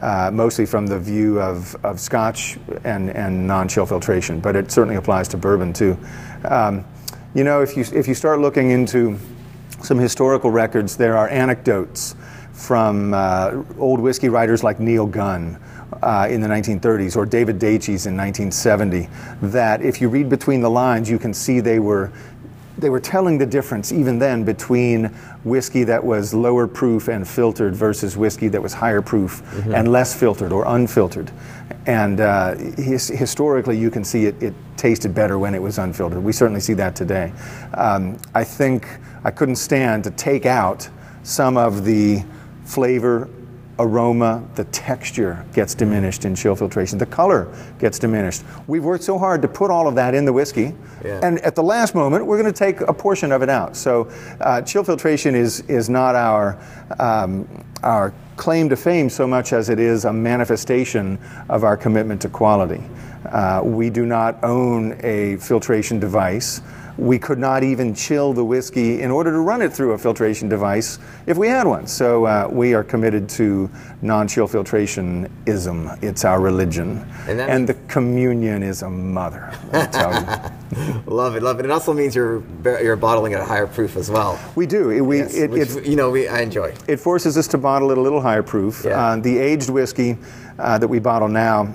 [0.01, 4.71] uh, mostly from the view of, of Scotch and, and non chill filtration, but it
[4.71, 5.97] certainly applies to bourbon too.
[6.45, 6.83] Um,
[7.35, 9.19] you know, if you, if you start looking into
[9.85, 10.97] some historical records.
[10.97, 12.15] There are anecdotes
[12.53, 15.59] from uh, old whiskey writers like Neil Gunn.
[16.03, 19.07] Uh, in the 1930s, or David Daiches in 1970,
[19.41, 22.11] that if you read between the lines, you can see they were
[22.77, 25.05] they were telling the difference even then between
[25.43, 29.41] whiskey that was lower proof and filtered versus whiskey that was higher proof
[29.73, 31.31] and less filtered or unfiltered.
[31.85, 36.21] And uh, his, historically, you can see it, it tasted better when it was unfiltered.
[36.21, 37.31] We certainly see that today.
[37.75, 38.87] Um, I think
[39.23, 40.89] I couldn't stand to take out
[41.23, 42.23] some of the
[42.65, 43.29] flavor
[43.79, 47.47] aroma, the texture gets diminished in chill filtration, the color
[47.79, 48.43] gets diminished.
[48.67, 50.73] We've worked so hard to put all of that in the whiskey,
[51.03, 51.19] Yeah.
[51.23, 53.75] and at the last moment, we're going to take a portion of it out.
[53.75, 54.09] So,
[54.41, 56.57] uh, chill filtration is is not our
[56.99, 57.47] um,
[57.83, 61.17] our claim to fame so much as it is a manifestation
[61.49, 62.83] of our commitment to quality.
[63.31, 66.61] Uh, we do not own a filtration device.
[66.97, 70.47] We could not even chill the whiskey in order to run it through a filtration
[70.47, 71.87] device if we had one.
[71.87, 73.69] So uh, we are committed to
[74.01, 75.89] non-chill filtration-ism.
[76.01, 77.05] It's our religion.
[77.27, 80.51] And and the communion is a mother, I tell you.
[81.05, 81.65] Love it, love it.
[81.65, 84.39] It also means you're you're bottling at a higher proof as well.
[84.55, 84.89] We do.
[84.89, 86.73] It, we, Yes, it, which, it's, you know, we I enjoy.
[86.87, 88.83] it forces us to bottle it a little higher proof.
[88.83, 88.99] Yeah.
[88.99, 90.17] Uh, the aged whiskey
[90.59, 91.73] uh, that we bottle now,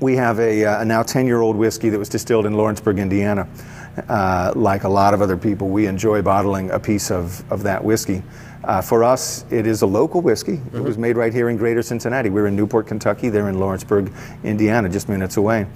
[0.00, 2.98] we have a, uh, a now 10 year old whiskey that was distilled in Lawrenceburg,
[2.98, 3.48] Indiana.
[4.08, 7.82] Uh, like a lot of other people, we enjoy bottling a piece of, of that
[7.82, 8.22] whiskey.
[8.64, 10.60] Uh, for us, it is a local whiskey.
[10.74, 12.30] It was made right here in Greater Cincinnati.
[12.30, 13.28] We're in Newport, Kentucky.
[13.28, 15.66] They're in Lawrenceburg, Indiana, just minutes away.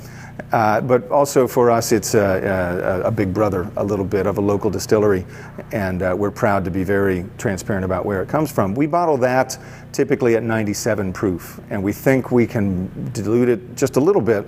[0.52, 4.38] Uh, but also for us, it's a, a, a big brother, a little bit of
[4.38, 5.24] a local distillery,
[5.72, 8.74] and uh, we're proud to be very transparent about where it comes from.
[8.74, 9.56] We bottle that
[9.92, 14.46] typically at 97 proof, and we think we can dilute it just a little bit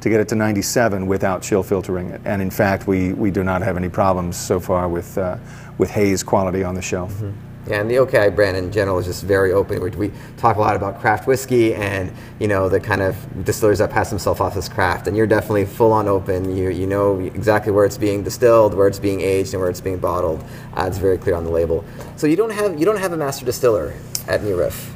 [0.00, 2.20] to get it to 97 without chill filtering it.
[2.24, 5.38] And in fact, we, we do not have any problems so far with, uh,
[5.78, 7.22] with haze quality on the shelf.
[7.66, 9.80] Yeah, and the OKI brand in general is just very open.
[9.80, 13.78] We, we talk a lot about craft whiskey and you know the kind of distillers
[13.78, 16.54] that pass themselves off as craft, and you're definitely full on open.
[16.54, 19.80] You you know exactly where it's being distilled, where it's being aged, and where it's
[19.80, 20.44] being bottled.
[20.76, 21.84] Uh, it's very clear on the label.
[22.16, 23.94] So you don't have you don't have a master distiller
[24.28, 24.93] at New Riff.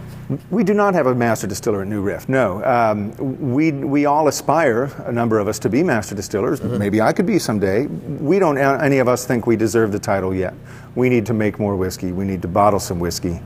[0.51, 2.29] We do not have a master distiller at New Riff.
[2.29, 3.17] No, um,
[3.53, 6.63] we we all aspire, a number of us, to be master distillers.
[6.63, 7.87] Maybe I could be someday.
[7.87, 8.59] We don't.
[8.59, 10.53] uh, Any of us think we deserve the title yet.
[10.95, 12.13] We need to make more whiskey.
[12.13, 13.41] We need to bottle some whiskey,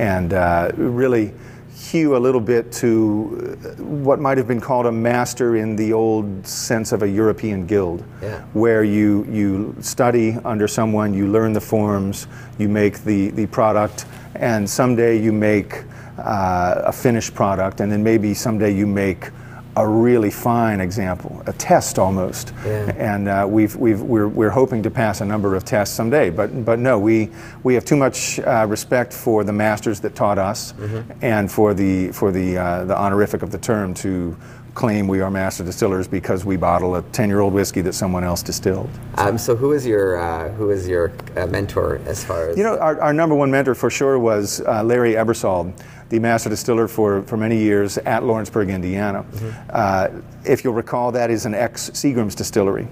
[0.00, 1.32] and uh, really
[1.76, 5.92] hew a little bit to uh, what might have been called a master in the
[5.92, 8.40] old sense of a European guild, Yeah.
[8.54, 12.26] where you you study under someone, you learn the forms,
[12.58, 15.84] you make the the product, and someday you make
[16.18, 19.30] uh, a finished product, and then maybe someday you make
[19.76, 22.52] a really fine example, a test almost.
[22.64, 22.94] Yeah.
[22.96, 26.30] And uh, we've, we've, we're, we're hoping to pass a number of tests someday.
[26.30, 27.30] But, but no, we,
[27.64, 30.74] we have too much uh, respect for the masters that taught us
[31.22, 34.36] and for, the, for the, uh, the honorific of the term to
[34.74, 38.24] claim we are master distillers because we bottle a 10 year old whiskey that someone
[38.24, 38.90] else distilled.
[39.16, 42.64] Um, so who is your uh, who is your uh, mentor as far as You
[42.64, 45.72] know, our, our number one mentor for sure was uh, Larry Ebersold,
[46.08, 49.24] the master distiller for, for many years at Lawrenceburg, Indiana.
[49.70, 50.08] Uh,
[50.44, 52.86] if you'll recall, that is an ex Seagram's distillery.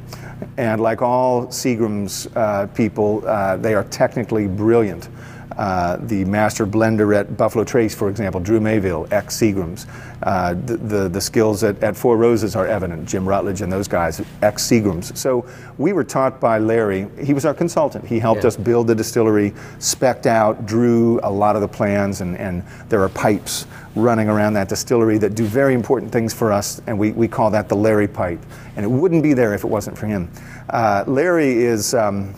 [0.57, 5.09] And like all Seagram's uh, people, uh, they are technically brilliant.
[5.57, 9.86] Uh, the master blender at Buffalo Trace, for example, Drew Mayville, ex Seagram's.
[10.22, 13.09] Uh, the, the, the skills at, at Four Roses are evident.
[13.09, 15.18] Jim Rutledge and those guys, ex Seagram's.
[15.18, 15.46] So
[15.78, 17.07] we were taught by Larry.
[17.22, 18.07] He was our consultant.
[18.07, 18.48] He helped Yeah.
[18.48, 23.03] us build the distillery, specked out, drew a lot of the plans, and, and there
[23.03, 27.12] are pipes running around that distillery that do very important things for us, and we,
[27.12, 28.40] we call that the Larry pipe.
[28.76, 30.30] And it wouldn't be there if it wasn't for him.
[30.70, 31.94] Uh, Larry is.
[31.94, 32.34] Um,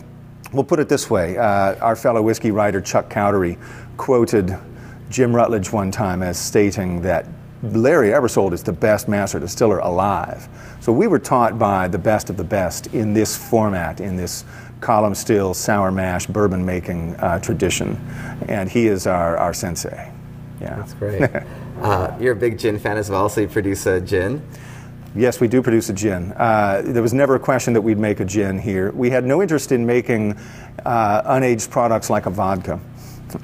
[0.55, 3.59] We'll put it this way uh, our fellow whiskey writer Chuck Cowdery
[3.97, 4.57] quoted
[5.11, 7.27] Jim Rutledge one time as stating that
[7.65, 10.49] Larry Ebersold is the best master distiller alive.
[10.81, 14.45] So we were taught by the best of the best in this format, in this
[14.81, 17.97] column still sour mash bourbon making uh, tradition.
[18.49, 20.13] And he is our, our sensei.
[20.61, 20.77] Yeah.
[20.77, 21.31] That's great.
[21.81, 24.41] uh, you're a big gin fan as well, so you produce a gin.
[25.17, 26.33] Yes, we do produce a gin.
[26.33, 28.91] Uh, there was never a question that we'd make a gin here.
[28.91, 30.37] We had no interest in making
[30.85, 32.81] uh, unaged products like a vodka.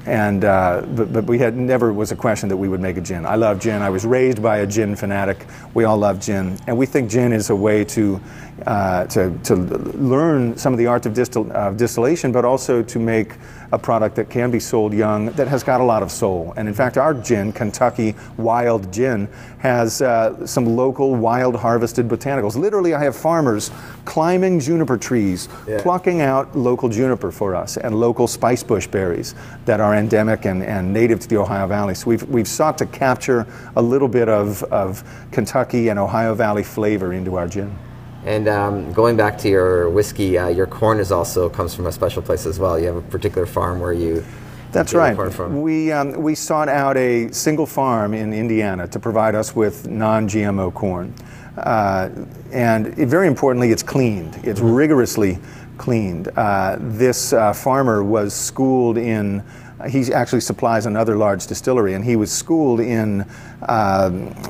[0.04, 3.00] And uh, but, but we had never was a question that we would make a
[3.00, 3.24] gin.
[3.24, 3.82] I love gin.
[3.82, 5.46] I was raised by a gin fanatic.
[5.74, 8.20] We all love gin, and we think gin is a way to
[8.66, 12.98] uh, to, to learn some of the art of distil, uh, distillation, but also to
[12.98, 13.34] make
[13.72, 16.52] a product that can be sold young that has got a lot of soul.
[16.56, 22.56] And in fact, our gin, Kentucky Wild Gin, has uh, some local wild harvested botanicals.
[22.56, 23.70] Literally, I have farmers
[24.04, 25.48] climbing juniper trees,
[25.78, 29.34] plucking out local juniper for us and local spice bush berries
[29.66, 31.94] that are endemic and, and native to the Ohio Valley.
[31.94, 33.46] So we've, we've sought to capture
[33.76, 37.76] a little bit of, of Kentucky and Ohio Valley flavor into our gin.
[38.24, 41.92] And um, going back to your whiskey, uh, your corn is also comes from a
[41.92, 42.78] special place as well.
[42.78, 44.24] You have a particular farm where you.
[44.72, 45.16] That's right.
[45.16, 45.62] corn from.
[45.62, 50.28] We, um, we sought out a single farm in Indiana to provide us with non
[50.28, 51.14] GMO corn.
[51.56, 52.10] Uh,
[52.52, 55.38] and it- very importantly, it's cleaned, it's rigorously
[55.78, 56.28] cleaned.
[56.36, 59.42] Uh, this uh, farmer was schooled in,
[59.88, 63.26] he actually supplies another large distillery, and he was schooled in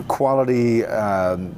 [0.08, 1.54] quality um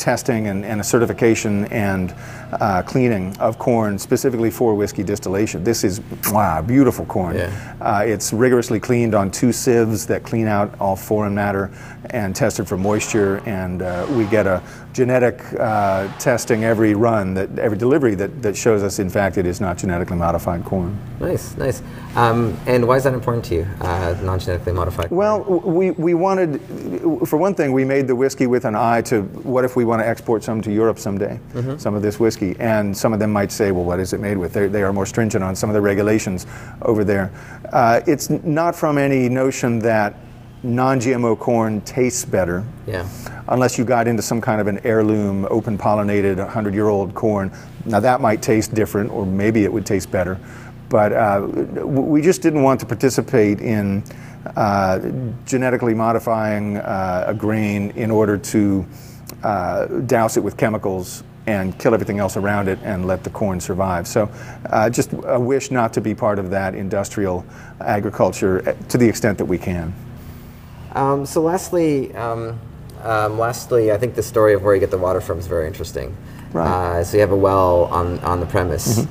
[0.00, 2.14] testing and, and a certification and
[2.52, 5.62] uh, cleaning of corn specifically for whiskey distillation.
[5.62, 7.36] This is wow, beautiful corn.
[7.36, 7.76] Yeah.
[7.80, 11.70] Uh, it's rigorously cleaned on two sieves that clean out all foreign matter
[12.10, 13.40] and tested for moisture.
[13.46, 18.56] And uh, we get a genetic uh, testing every run, that every delivery that, that
[18.56, 20.98] shows us, in fact, it is not genetically modified corn.
[21.20, 21.82] Nice, nice.
[22.16, 25.08] Um, and why is that important to you, uh, non genetically modified?
[25.08, 25.18] corn?
[25.18, 26.60] Well, we, we wanted,
[27.26, 30.02] for one thing, we made the whiskey with an eye to what if we want
[30.02, 31.38] to export some to Europe someday,
[31.78, 32.56] some of this whiskey.
[32.58, 34.52] And some of them might say, well, what is it made with?
[34.52, 36.46] They're, they are more stringent on some of the regulations
[36.82, 37.32] over there.
[37.72, 40.16] Uh, it's not from any notion that
[40.62, 42.64] non GMO corn tastes better.
[42.86, 43.08] Yeah.
[43.48, 47.52] Unless you got into some kind of an heirloom, open pollinated, 100 year old corn.
[47.84, 50.38] Now that might taste different, or maybe it would taste better.
[50.90, 51.46] But uh,
[51.86, 54.02] we just didn't want to participate in
[54.56, 54.98] uh,
[55.46, 58.86] genetically modifying uh, a grain in order to
[59.42, 63.60] uh, douse it with chemicals and kill everything else around it and let the corn
[63.60, 64.06] survive.
[64.06, 64.30] So,
[64.66, 67.44] uh, just a wish not to be part of that industrial
[67.80, 69.94] agriculture eh, to the extent that we can.
[70.92, 72.58] Um, so lastly, um,
[73.02, 75.66] um, lastly, I think the story of where you get the water from is very
[75.66, 76.16] interesting.
[76.52, 76.68] Right.
[76.68, 79.06] Uh, so you have a well on, on the premise.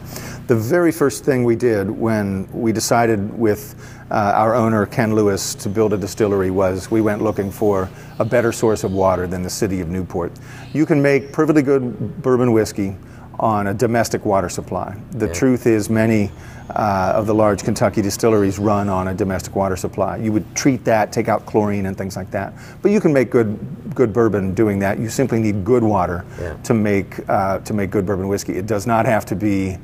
[0.50, 3.76] The very first thing we did when we decided with
[4.10, 7.88] uh, our owner, Ken Lewis, to build a distillery was we went looking for
[8.18, 10.32] a better source of water than the city of Newport.
[10.74, 12.98] You can make perfectly good bourbon whiskey
[13.40, 14.98] on a domestic water supply.
[15.12, 15.34] The Yeah.
[15.34, 16.32] truth is, many
[16.72, 20.18] uh, of the large Kentucky distilleries run on a domestic water supply.
[20.18, 22.54] You would treat that, take out chlorine and things like that.
[22.82, 23.56] But you can make good,
[23.94, 24.98] good bourbon doing that.
[24.98, 26.54] You simply need good water Yeah.
[26.64, 28.54] to make uh, to make good bourbon whiskey.
[28.58, 29.78] It does not have to be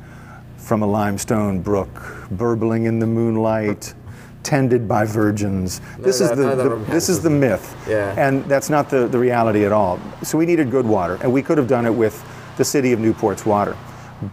[0.66, 2.01] from a limestone brook,
[2.32, 3.93] burbling in the moonlight,
[4.41, 5.80] tended by virgins.
[5.99, 8.16] This is the, the- this is the myth, Yeah.
[8.18, 9.99] and that's not the, the reality at all.
[10.24, 12.16] So we needed good water, and we could have done it with
[12.57, 13.78] the city of Newport's water.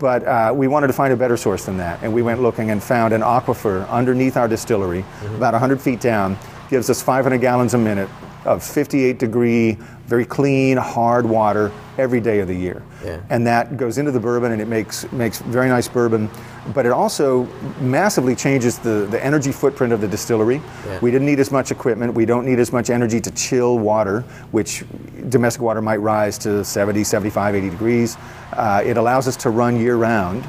[0.01, 2.70] But uh, we wanted to find a better source than that, and we went looking
[2.70, 5.35] and found an aquifer underneath our distillery, Mm-hmm.
[5.35, 6.39] about 100 feet down,
[6.70, 8.09] gives us 500 gallons a minute
[8.47, 9.76] of 58 degree,
[10.07, 12.83] very clean, hard water every day of the year.
[13.05, 13.21] Yeah.
[13.31, 16.29] And that goes into the bourbon and it makes makes very nice bourbon,
[16.75, 17.45] but it also
[17.81, 20.61] massively changes the, the energy footprint of the distillery.
[20.87, 20.99] Yeah.
[21.01, 22.15] We didn't need as much equipment.
[22.15, 24.85] We don't need as much energy to chill water, which
[25.29, 28.17] domestic water might rise to 70, 75, 80 degrees.
[28.53, 30.45] Uh, it allows us to run year round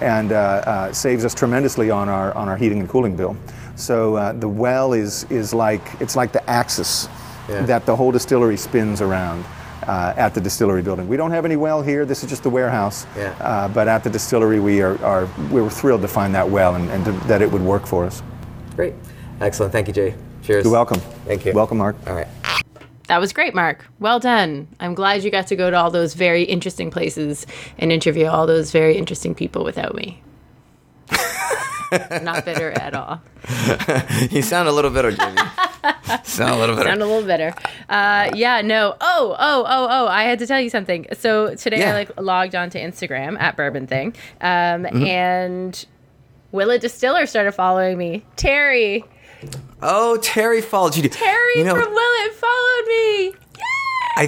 [0.00, 3.36] and uh, uh, saves us tremendously on our on our heating and cooling bill.
[3.76, 7.08] So uh, the well is is like it's like the axis
[7.50, 7.62] Yeah.
[7.66, 9.44] that the whole distillery spins around
[9.86, 11.08] uh, at the distillery building.
[11.08, 12.04] We don't have any well here.
[12.04, 13.06] This is just the warehouse.
[13.16, 13.34] Yeah.
[13.40, 16.74] Uh, but at the distillery, we are, are we were thrilled to find that well
[16.74, 18.22] and, and to, that it would work for us.
[18.76, 18.94] Great.
[19.40, 19.72] Excellent.
[19.72, 20.14] Thank you, Jay.
[20.42, 20.64] Cheers.
[20.64, 21.00] You're welcome.
[21.26, 21.52] Thank you.
[21.52, 21.96] Welcome, Mark.
[22.06, 22.28] All right.
[23.08, 23.84] That was great, Mark.
[23.98, 24.68] Well done.
[24.78, 27.44] I'm glad you got to go to all those very interesting places
[27.76, 30.22] and interview all those very interesting people without me.
[32.22, 33.20] Not bitter at all.
[34.30, 35.40] you sound a little bitter, Jamie.
[36.24, 36.88] sound a little bitter.
[36.88, 37.54] Sound a little better.
[37.88, 38.96] Uh, yeah, no.
[39.00, 40.06] Oh, oh, oh, oh.
[40.08, 41.06] I had to tell you something.
[41.18, 41.90] So today Yeah.
[41.90, 45.04] I like logged onto Instagram at Bourbon Thing, um, Mm-hmm.
[45.06, 45.86] and
[46.52, 48.24] Willett Distiller started following me.
[48.36, 49.04] Terry,
[49.82, 51.08] oh, Terry followed you.
[51.08, 53.24] Terry you know, from Willett followed me.
[53.28, 54.08] Yeah.
[54.16, 54.26] I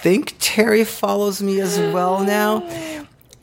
[0.00, 2.60] think Terry follows me as well now.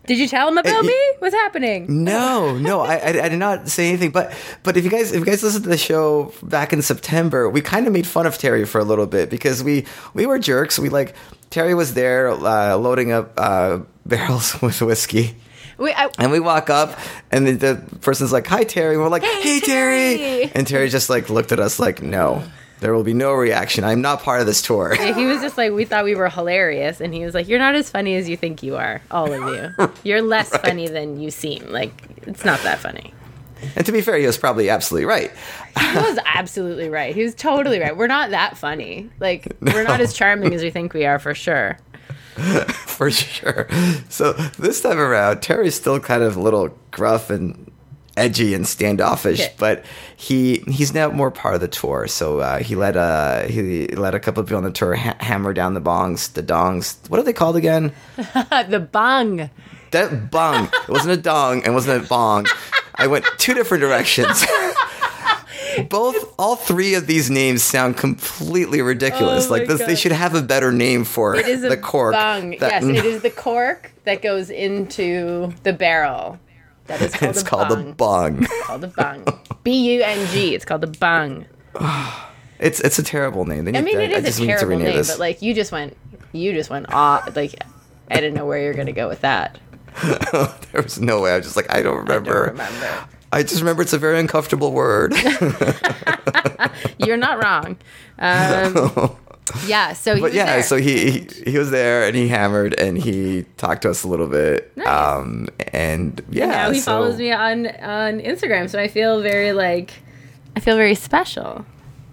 [0.09, 0.99] Did you tell him about y- me?
[1.19, 2.03] What's happening?
[2.03, 4.09] No, no, I, I, I did not say anything.
[4.09, 4.33] But
[4.63, 7.61] but if you guys if you guys listened to the show back in September, we
[7.61, 9.85] kind of made fun of Terry for a little bit because we
[10.15, 10.79] we were jerks.
[10.79, 11.13] We like
[11.51, 15.35] Terry was there uh, loading up uh, barrels with whiskey.
[15.77, 16.99] We, I, And we walk up,
[17.31, 20.17] and the, the person's like, "Hi, Terry." And we're like, Hey, "Hey, Terry.
[20.17, 22.43] Terry." And Terry just like looked at us like, "No,
[22.79, 23.83] there will be no reaction.
[23.83, 27.01] I'm not part of this tour." he was just like, we thought we were hilarious,
[27.01, 29.53] and he was like, "You're not as funny as you think you are, all of
[29.53, 29.91] you.
[30.03, 31.67] You're less funny than you seem.
[31.69, 31.91] Like
[32.25, 33.13] it's not that funny."
[33.75, 35.31] And to be fair, he was probably absolutely right.
[35.77, 37.13] He was absolutely right.
[37.13, 37.95] He was totally right.
[37.95, 39.09] We're not that funny.
[39.19, 41.77] Like we're not as charming as we think we are for sure.
[42.85, 43.67] for sure.
[44.09, 47.68] So this time around, Terry's still kind of a little gruff and
[48.19, 49.53] edgy and standoffish, Okay.
[49.57, 52.07] but he he's now more part of the tour.
[52.07, 55.15] So uh, he let uh he let a couple of people on the tour ha-
[55.19, 56.97] hammer down the bongs, the dongs.
[57.09, 57.93] What are they called again?
[58.17, 59.49] the bong.
[59.91, 60.65] That bong.
[60.87, 61.63] It wasn't a dong.
[61.65, 62.45] It wasn't a bong.
[62.95, 64.45] I went two different directions.
[65.89, 69.47] Both, all three of these names sound completely ridiculous.
[69.47, 72.13] Oh like this, they should have a better name for It is the cork.
[72.13, 72.51] bung.
[72.59, 76.37] that- yes, it is the cork that goes into the barrel.
[76.89, 77.89] That is called It's a called bung.
[77.89, 78.45] a bung.
[78.63, 79.39] called a bung.
[79.63, 80.53] B U N G.
[80.55, 81.45] It's called a bung.
[82.59, 83.63] It's it's a terrible name.
[83.63, 85.07] They I mean, it I is a to terrible name, this.
[85.11, 85.95] but like you just went,
[86.33, 87.33] you just went off.
[87.33, 87.55] Like
[88.11, 89.57] I didn't know where you're gonna go with that.
[90.73, 91.31] there was no way.
[91.31, 92.43] I was just like, I don't remember.
[92.43, 93.07] I don't remember.
[93.31, 95.13] I just remember it's a very uncomfortable word.
[96.97, 97.77] You're not wrong.
[98.17, 99.15] Um,
[99.67, 99.93] yeah.
[99.93, 100.63] So he but was yeah, there.
[100.63, 104.07] so he, he he was there and he hammered and he talked to us a
[104.07, 104.75] little bit.
[104.77, 104.87] Nice.
[104.87, 109.51] Um, and yeah, now he so- follows me on on Instagram, so I feel very
[109.53, 109.93] like
[110.55, 111.65] I feel very special.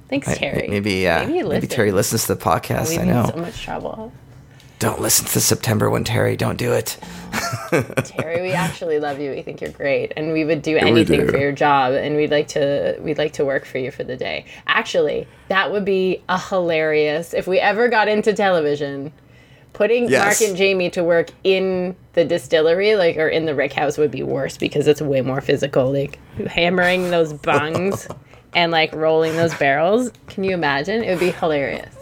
[0.08, 0.68] Thanks, I- Terry.
[0.68, 1.66] Maybe uh, maybe, maybe.
[1.66, 2.90] Terry listens to the podcast.
[2.90, 3.30] We've I know.
[3.34, 4.12] so much trouble.
[4.78, 6.36] Don't listen to September one, Terry.
[6.36, 6.98] Don't do it.
[8.04, 9.30] Terry, we actually love you.
[9.30, 11.30] We think you're great, and we would do anything do.
[11.30, 14.16] for your job, and we'd like to we'd like to work for you for the
[14.16, 14.44] day.
[14.66, 19.12] Actually, that would be a hilarious if we ever got into television.
[19.72, 20.40] Putting Yes.
[20.40, 24.10] Mark and Jamie to work in the distillery, like or in the rick house, would
[24.10, 25.92] be worse because it's way more physical.
[25.92, 26.18] Like
[26.48, 28.08] hammering those bungs
[28.54, 30.10] and like rolling those barrels.
[30.28, 31.02] Can you imagine?
[31.02, 31.94] It would be hilarious.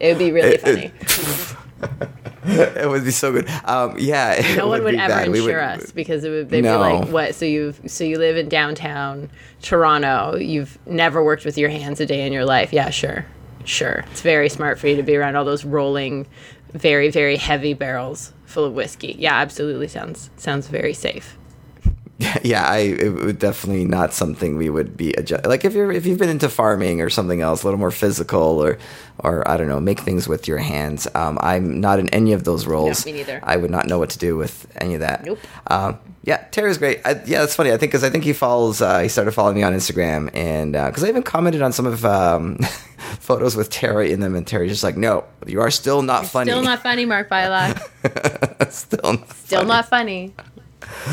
[0.00, 0.84] It would be really It- funny.
[1.00, 1.56] it
[2.86, 3.48] would be so good.
[3.64, 5.28] Um, yeah, no one would be ever bad.
[5.28, 6.78] Insure would- us because it would they'd No.
[6.78, 7.34] be like, "What?
[7.34, 9.30] So you so you live in downtown
[9.62, 10.36] Toronto?
[10.36, 12.72] You've never worked with your hands a day in your life?
[12.72, 13.26] Yeah, sure,
[13.64, 14.04] sure.
[14.10, 16.26] It's very smart for you to be around all those rolling,
[16.72, 19.14] very very heavy barrels full of whiskey.
[19.18, 21.37] Yeah, absolutely sounds sounds very safe.
[22.42, 25.46] yeah, I it would definitely not something we would be adjust.
[25.46, 28.40] Like if you're if you've been into farming or something else, a little more physical
[28.62, 28.76] or
[29.20, 31.06] or I don't know, make things with your hands.
[31.14, 33.06] Um, I'm not in any of those roles.
[33.06, 33.38] me neither.
[33.42, 35.24] I would not know what to do with any of that.
[35.24, 35.38] Nope.
[35.68, 37.00] Um, yeah, Terry's great.
[37.06, 37.70] I, yeah, that's funny.
[37.72, 38.82] I think because I think he follows.
[38.82, 42.04] Uh, he started following me on Instagram, and because I even commented on some of
[42.04, 42.56] um,
[43.20, 46.50] photos with Terry in them, and Terry's just like, "No, you are still not funny.
[46.50, 48.72] Still not funny, Mark Bylok.
[48.72, 49.68] still not Still funny.
[49.68, 50.34] not funny.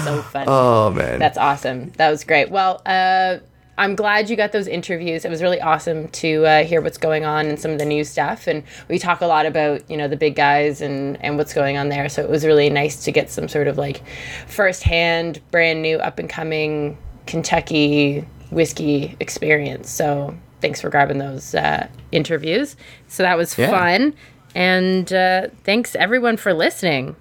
[0.03, 0.45] So funny.
[0.47, 1.91] Oh man, That's awesome.
[1.97, 2.51] That was great.
[2.51, 3.37] Well, uh,
[3.77, 5.25] I'm glad you got those interviews.
[5.25, 8.05] It was really awesome to uh, hear what's going on and some of the new
[8.05, 8.47] stuff.
[8.47, 11.77] And we talk a lot about you know the big guys and and what's going
[11.77, 12.07] on there.
[12.09, 14.01] So it was really nice to get some sort of like
[14.47, 19.89] firsthand, brand new, up and coming Kentucky whiskey experience.
[19.89, 22.75] So thanks for grabbing those uh, interviews.
[23.07, 23.69] So that was Yeah.
[23.71, 24.13] fun.
[24.53, 27.17] And uh, thanks everyone for listening.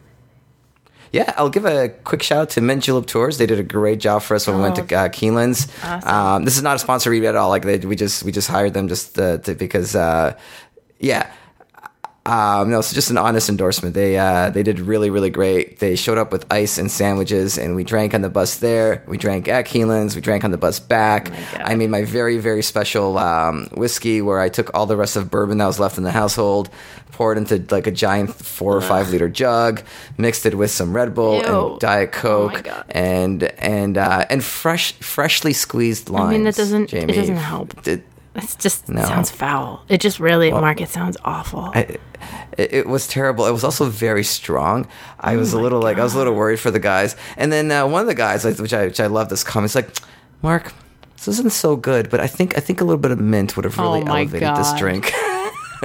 [1.14, 3.38] Yeah, I'll give a quick shout out to Mint Julep Tours.
[3.38, 5.68] They did a great job for us when we went to uh, Keeneland's.
[6.04, 7.50] Um, this is not a sponsor read at all.
[7.50, 10.36] Like they, we just we just hired them just uh, to, because uh,
[10.98, 11.32] yeah.
[12.26, 13.94] Um, no, it's just an honest endorsement.
[13.94, 15.78] They uh, they did really really great.
[15.78, 19.02] They showed up with ice and sandwiches, and we drank on the bus there.
[19.06, 20.14] We drank at Keeneland's.
[20.14, 21.26] We drank on the bus back.
[21.26, 21.60] God.
[21.62, 25.30] I made my very very special um, whiskey where I took all the rest of
[25.30, 26.70] bourbon that was left in the household,
[27.12, 29.82] poured into like a giant four or five liter jug,
[30.16, 31.70] mixed it with some Red Bull Ew.
[31.72, 32.84] and Diet Oh Coke God.
[32.88, 36.28] and and uh, and fresh freshly squeezed limes.
[36.28, 37.86] I mean, that doesn't- it doesn't help.
[37.86, 38.02] It,
[38.36, 39.04] It's just No.
[39.04, 39.84] sounds foul.
[39.88, 40.80] It just really, Mark.
[40.80, 41.70] It sounds awful.
[41.74, 42.00] it,
[42.58, 43.46] it was terrible.
[43.46, 44.88] It was also very strong.
[45.20, 47.14] I was a Oh my little like I was a little worried for the guys.
[47.36, 49.70] And then uh, one of the guys, like, which I which I love this comment,
[49.70, 49.88] is like,
[50.42, 50.72] Mark,
[51.16, 53.64] this isn't so good, but I think I think a little bit of mint would
[53.64, 54.78] have really Oh my elevated this God.
[54.78, 55.12] drink.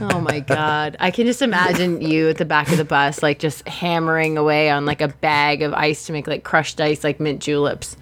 [0.00, 0.96] oh my god!
[0.98, 4.68] I can just imagine you at the back of the bus, like just hammering away
[4.68, 7.96] on like a bag of ice to make like crushed ice, like mint juleps.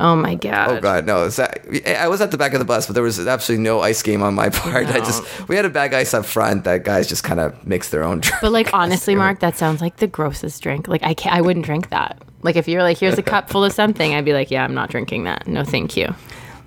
[0.00, 0.70] Oh my god!
[0.70, 1.18] Oh god, no!
[1.86, 4.22] I was at the back of the bus, but there was absolutely no ice game
[4.22, 4.88] on my part.
[4.88, 7.90] I just we had a bag ice up front that guys just kind of mix
[7.90, 8.38] their own drink.
[8.42, 10.88] But like honestly, Mark, that sounds like the grossest drink.
[10.88, 12.20] Like I can't, I wouldn't drink that.
[12.42, 14.74] Like if you're like, here's a cup full of something, I'd be like, yeah, I'm
[14.74, 15.46] not drinking that.
[15.46, 16.12] No, thank you.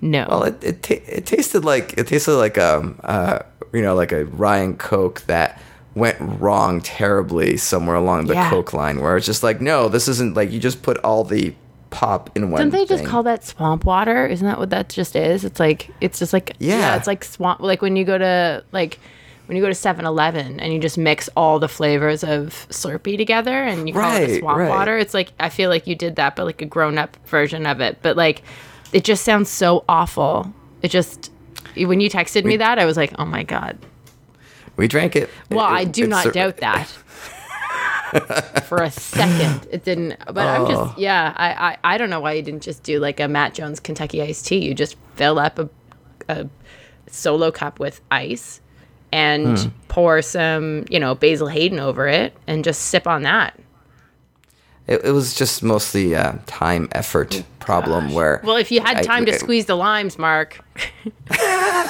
[0.00, 0.26] No.
[0.28, 3.40] Well, it it, ta- it tasted like it tasted like um uh
[3.74, 5.60] you know like a Ryan Coke that
[5.94, 8.48] went wrong terribly somewhere along the Yeah.
[8.48, 11.54] Coke line, where it's just like no, this isn't like you just put all the
[11.90, 12.60] pop in one.
[12.60, 13.10] Don't they just thing.
[13.10, 14.26] call that swamp water?
[14.26, 15.44] Isn't that what that just is?
[15.44, 16.96] It's like it's just like Yeah.
[16.96, 18.98] it's like swamp like when you go to like
[19.46, 23.64] when you go to 7-Eleven and you just mix all the flavors of Slurpee together
[23.64, 24.68] and you call it Right, swamp right.
[24.68, 24.98] water.
[24.98, 27.80] It's like I feel like you did that but like a grown up version of
[27.80, 27.98] it.
[28.02, 28.42] But like
[28.92, 30.52] it just sounds so awful.
[30.82, 31.30] It just
[31.76, 33.78] when you texted me that, I was like, oh my god.
[34.76, 35.30] We drank it.
[35.50, 36.92] Well, It- I do not doubt that.
[38.66, 40.16] For a second, it didn't.
[40.26, 40.68] But I'm Oh.
[40.86, 41.32] just, yeah.
[41.36, 44.22] I, I, I don't know why you didn't just do like a Matt Jones Kentucky
[44.22, 44.58] iced tea.
[44.58, 45.68] You just fill up a,
[46.28, 46.48] a
[47.08, 48.60] solo cup with ice,
[49.12, 49.68] and Hmm.
[49.88, 53.58] pour some, you know, Basil Hayden over it, and just sip on that.
[54.88, 58.40] It, it was just mostly uh, time effort problem where.
[58.42, 60.60] Well, if you had I- time to I- squeeze the limes, Mark.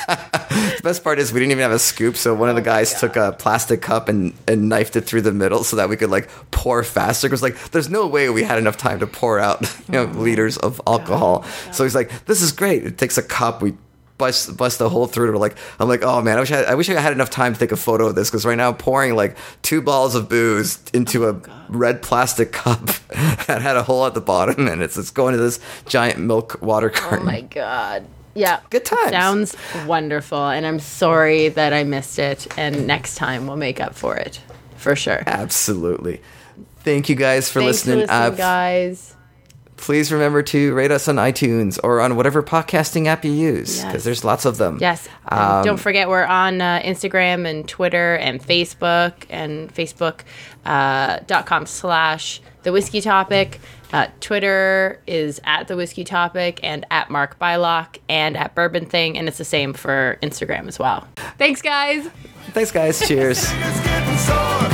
[0.08, 2.64] The best part is we didn't even have a scoop, so one of Oh the
[2.64, 5.96] guys took a plastic cup and, and knifed it through the middle so that we
[5.96, 7.28] could like pour faster.
[7.28, 10.56] Because like, there's no way we had enough time to pour out you know liters
[10.56, 11.44] of alcohol.
[11.72, 13.74] So he's like, "This is great." It takes a cup, we
[14.18, 15.38] bust bust a hole through it.
[15.38, 17.54] Like, I'm like, "Oh man, I wish I, had, I wish I had enough time
[17.54, 20.28] to take a photo of this." Because right now, I'm pouring like two balls of
[20.28, 22.84] booze into Oh, a red plastic cup
[23.46, 26.60] that had a hole at the bottom, and it's it's going to this giant milk
[26.60, 28.04] water Oh my god.
[28.34, 28.60] Yeah.
[28.70, 29.10] Good time.
[29.10, 29.56] Sounds
[29.86, 32.46] wonderful, and I'm sorry that I missed it.
[32.56, 34.40] And next time we'll make up for it,
[34.76, 35.22] for sure.
[35.26, 36.20] Absolutely.
[36.80, 38.06] Thank you guys for Thanks listening.
[38.06, 39.16] for listening, guys.
[39.78, 43.94] Please remember to rate us on iTunes or on whatever podcasting app you use because
[43.94, 44.04] Yes.
[44.04, 44.78] there's lots of them.
[44.80, 45.08] Yes.
[45.28, 50.26] Um, don't forget, we're on uh, Instagram and Twitter and Facebook and Facebook.com
[51.26, 53.60] dot com slash the whiskey topic.
[53.92, 59.16] Uh, Twitter is at the whiskey topic and at Mark Bylok and at Bourbon Thing.
[59.16, 61.08] And it's the same for Instagram as well.
[61.38, 62.06] Thanks, guys.
[62.52, 62.98] Thanks, guys.
[63.08, 63.38] Cheers.
[63.50, 64.68] It's getting sore.